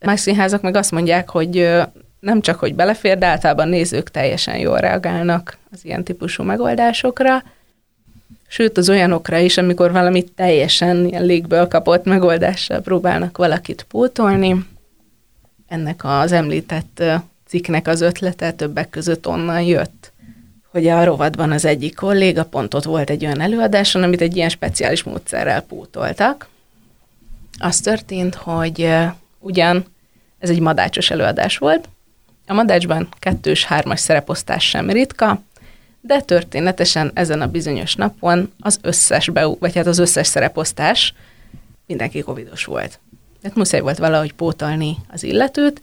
más 0.00 0.20
színházak 0.20 0.62
meg 0.62 0.76
azt 0.76 0.90
mondják, 0.90 1.30
hogy 1.30 1.72
nem 2.20 2.40
csak, 2.40 2.58
hogy 2.58 2.74
belefér, 2.74 3.18
de 3.18 3.26
általában 3.26 3.68
nézők 3.68 4.10
teljesen 4.10 4.58
jól 4.58 4.78
reagálnak 4.78 5.58
az 5.72 5.84
ilyen 5.84 6.04
típusú 6.04 6.42
megoldásokra, 6.42 7.42
sőt 8.54 8.78
az 8.78 8.88
olyanokra 8.88 9.38
is, 9.38 9.56
amikor 9.58 9.92
valamit 9.92 10.32
teljesen 10.32 11.06
ilyen 11.06 11.24
légből 11.24 11.68
kapott 11.68 12.04
megoldással 12.04 12.80
próbálnak 12.80 13.36
valakit 13.36 13.86
pótolni. 13.88 14.66
Ennek 15.68 16.04
az 16.04 16.32
említett 16.32 17.02
cikknek 17.46 17.86
az 17.88 18.00
ötlete 18.00 18.52
többek 18.52 18.90
között 18.90 19.26
onnan 19.26 19.62
jött, 19.62 20.12
hogy 20.70 20.86
a 20.86 21.04
rovadban 21.04 21.52
az 21.52 21.64
egyik 21.64 21.94
kolléga 21.94 22.44
pont 22.44 22.74
ott 22.74 22.84
volt 22.84 23.10
egy 23.10 23.24
olyan 23.24 23.40
előadáson, 23.40 24.02
amit 24.02 24.20
egy 24.20 24.36
ilyen 24.36 24.48
speciális 24.48 25.02
módszerrel 25.02 25.62
pótoltak. 25.62 26.48
Az 27.58 27.80
történt, 27.80 28.34
hogy 28.34 28.88
ugyan 29.38 29.84
ez 30.38 30.50
egy 30.50 30.60
madácsos 30.60 31.10
előadás 31.10 31.58
volt, 31.58 31.88
a 32.46 32.52
madácsban 32.52 33.08
kettős, 33.18 33.64
hármas 33.64 34.00
szereposztás 34.00 34.68
sem 34.68 34.90
ritka, 34.90 35.42
de 36.06 36.20
történetesen 36.20 37.10
ezen 37.14 37.40
a 37.40 37.46
bizonyos 37.46 37.94
napon 37.94 38.52
az 38.60 38.78
összes 38.82 39.28
beú, 39.28 39.56
vagy 39.60 39.74
hát 39.74 39.86
az 39.86 39.98
összes 39.98 40.26
szereposztás 40.26 41.14
mindenki 41.86 42.20
covidos 42.20 42.64
volt. 42.64 42.98
Tehát 43.40 43.56
muszáj 43.56 43.80
volt 43.80 43.98
valahogy 43.98 44.32
pótolni 44.32 44.96
az 45.08 45.22
illetőt, 45.22 45.82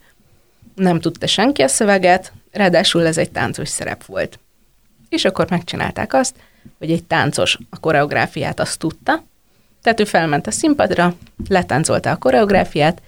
nem 0.75 0.99
tudta 0.99 1.27
senki 1.27 1.61
a 1.61 1.67
szöveget, 1.67 2.31
ráadásul 2.51 3.05
ez 3.05 3.17
egy 3.17 3.31
táncos 3.31 3.69
szerep 3.69 4.05
volt. 4.05 4.39
És 5.09 5.25
akkor 5.25 5.49
megcsinálták 5.49 6.13
azt, 6.13 6.35
hogy 6.77 6.91
egy 6.91 7.03
táncos 7.03 7.57
a 7.69 7.79
koreográfiát 7.79 8.59
azt 8.59 8.79
tudta, 8.79 9.23
tehát 9.81 9.99
ő 9.99 10.03
felment 10.03 10.47
a 10.47 10.51
színpadra, 10.51 11.15
letáncolta 11.47 12.11
a 12.11 12.15
koreográfiát, 12.15 13.01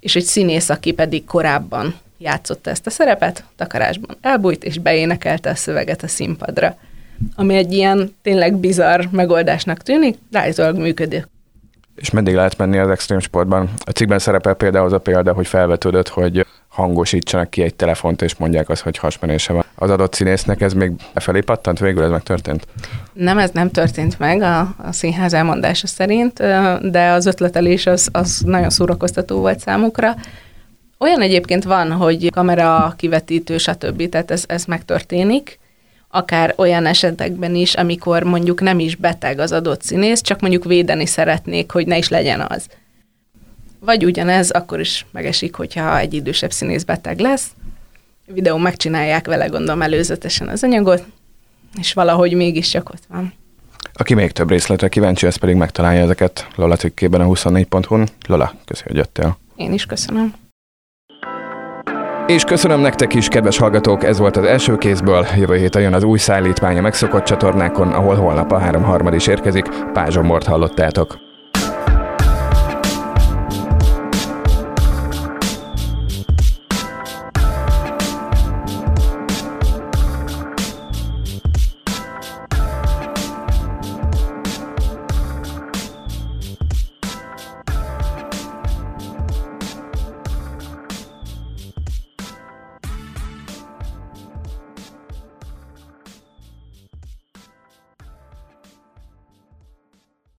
és 0.00 0.16
egy 0.16 0.24
színész, 0.24 0.68
aki 0.68 0.92
pedig 0.92 1.24
korábban 1.24 1.98
játszotta 2.18 2.70
ezt 2.70 2.86
a 2.86 2.90
szerepet, 2.90 3.44
takarásban 3.56 4.16
elbújt, 4.20 4.64
és 4.64 4.78
beénekelte 4.78 5.50
a 5.50 5.54
szöveget 5.54 6.02
a 6.02 6.08
színpadra. 6.08 6.76
Ami 7.34 7.54
egy 7.54 7.72
ilyen 7.72 8.16
tényleg 8.22 8.56
bizarr 8.56 9.04
megoldásnak 9.10 9.78
tűnik, 9.78 10.18
állítólag 10.32 10.76
működik. 10.76 11.28
És 11.96 12.10
meddig 12.10 12.34
lehet 12.34 12.56
menni 12.56 12.78
az 12.78 12.90
extrém 12.90 13.18
sportban? 13.18 13.70
A 13.84 13.90
cikkben 13.90 14.18
szerepel 14.18 14.54
például 14.54 14.84
az 14.84 14.92
a 14.92 14.98
példa, 14.98 15.32
hogy 15.32 15.46
felvetődött, 15.46 16.08
hogy 16.08 16.46
hangosítsanak 16.68 17.50
ki 17.50 17.62
egy 17.62 17.74
telefont, 17.74 18.22
és 18.22 18.36
mondják 18.36 18.68
azt, 18.68 18.82
hogy 18.82 18.98
hasmenése 18.98 19.52
van. 19.52 19.64
Az 19.74 19.90
adott 19.90 20.14
színésznek 20.14 20.60
ez 20.60 20.72
még 20.72 20.92
befelé 21.14 21.40
pattant, 21.40 21.78
végül 21.78 22.02
ez 22.02 22.10
megtörtént? 22.10 22.66
Nem, 23.12 23.38
ez 23.38 23.50
nem 23.50 23.70
történt 23.70 24.18
meg 24.18 24.42
a, 24.42 24.60
a 24.60 24.92
színház 24.92 25.34
elmondása 25.34 25.86
szerint, 25.86 26.38
de 26.90 27.10
az 27.10 27.26
ötletelés 27.26 27.86
az, 27.86 28.08
az 28.12 28.42
nagyon 28.44 28.70
szórakoztató 28.70 29.38
volt 29.38 29.60
számukra. 29.60 30.14
Olyan 30.98 31.20
egyébként 31.20 31.64
van, 31.64 31.92
hogy 31.92 32.30
kamera, 32.30 32.94
kivetítő, 32.96 33.58
stb. 33.58 34.08
Tehát 34.08 34.30
ez, 34.30 34.44
ez 34.46 34.64
megtörténik, 34.64 35.58
akár 36.08 36.54
olyan 36.56 36.86
esetekben 36.86 37.54
is, 37.54 37.74
amikor 37.74 38.22
mondjuk 38.22 38.60
nem 38.60 38.78
is 38.78 38.96
beteg 38.96 39.38
az 39.38 39.52
adott 39.52 39.82
színész, 39.82 40.20
csak 40.20 40.40
mondjuk 40.40 40.64
védeni 40.64 41.06
szeretnék, 41.06 41.70
hogy 41.70 41.86
ne 41.86 41.96
is 41.96 42.08
legyen 42.08 42.40
az. 42.48 42.66
Vagy 43.80 44.04
ugyanez, 44.04 44.50
akkor 44.50 44.80
is 44.80 45.06
megesik, 45.10 45.54
hogyha 45.54 45.98
egy 45.98 46.14
idősebb 46.14 46.52
színész 46.52 46.82
beteg 46.82 47.18
lesz, 47.18 47.46
videó 48.26 48.56
megcsinálják 48.56 49.26
vele, 49.26 49.46
gondolom 49.46 49.82
előzetesen 49.82 50.48
az 50.48 50.62
anyagot, 50.62 51.04
és 51.78 51.92
valahogy 51.92 52.32
mégis 52.32 52.68
csak 52.68 52.88
ott 52.88 53.02
van. 53.08 53.32
Aki 53.92 54.14
még 54.14 54.32
több 54.32 54.50
részletre 54.50 54.88
kíváncsi, 54.88 55.26
ez 55.26 55.36
pedig 55.36 55.56
megtalálja 55.56 56.02
ezeket 56.02 56.46
Lola 56.54 56.76
cikkében 56.76 57.20
a 57.20 57.26
24.hu-n. 57.26 58.08
Lola, 58.26 58.54
köszönöm, 58.64 58.88
hogy 58.88 58.96
jöttél. 58.96 59.38
Én 59.56 59.72
is 59.72 59.86
köszönöm. 59.86 60.34
És 62.26 62.44
köszönöm 62.44 62.80
nektek 62.80 63.14
is, 63.14 63.28
kedves 63.28 63.58
hallgatók, 63.58 64.04
ez 64.04 64.18
volt 64.18 64.36
az 64.36 64.44
első 64.44 64.76
kézből. 64.76 65.26
Jövő 65.36 65.56
héten 65.56 65.82
jön 65.82 65.94
az 65.94 66.02
új 66.02 66.18
szállítmány 66.18 66.78
a 66.78 66.80
megszokott 66.80 67.24
csatornákon, 67.24 67.92
ahol 67.92 68.14
holnap 68.14 68.52
a 68.52 68.58
3 68.58 68.82
harmad 68.82 69.14
is 69.14 69.26
érkezik. 69.26 69.68
Pázsomort 69.92 70.46
hallottátok. 70.46 71.25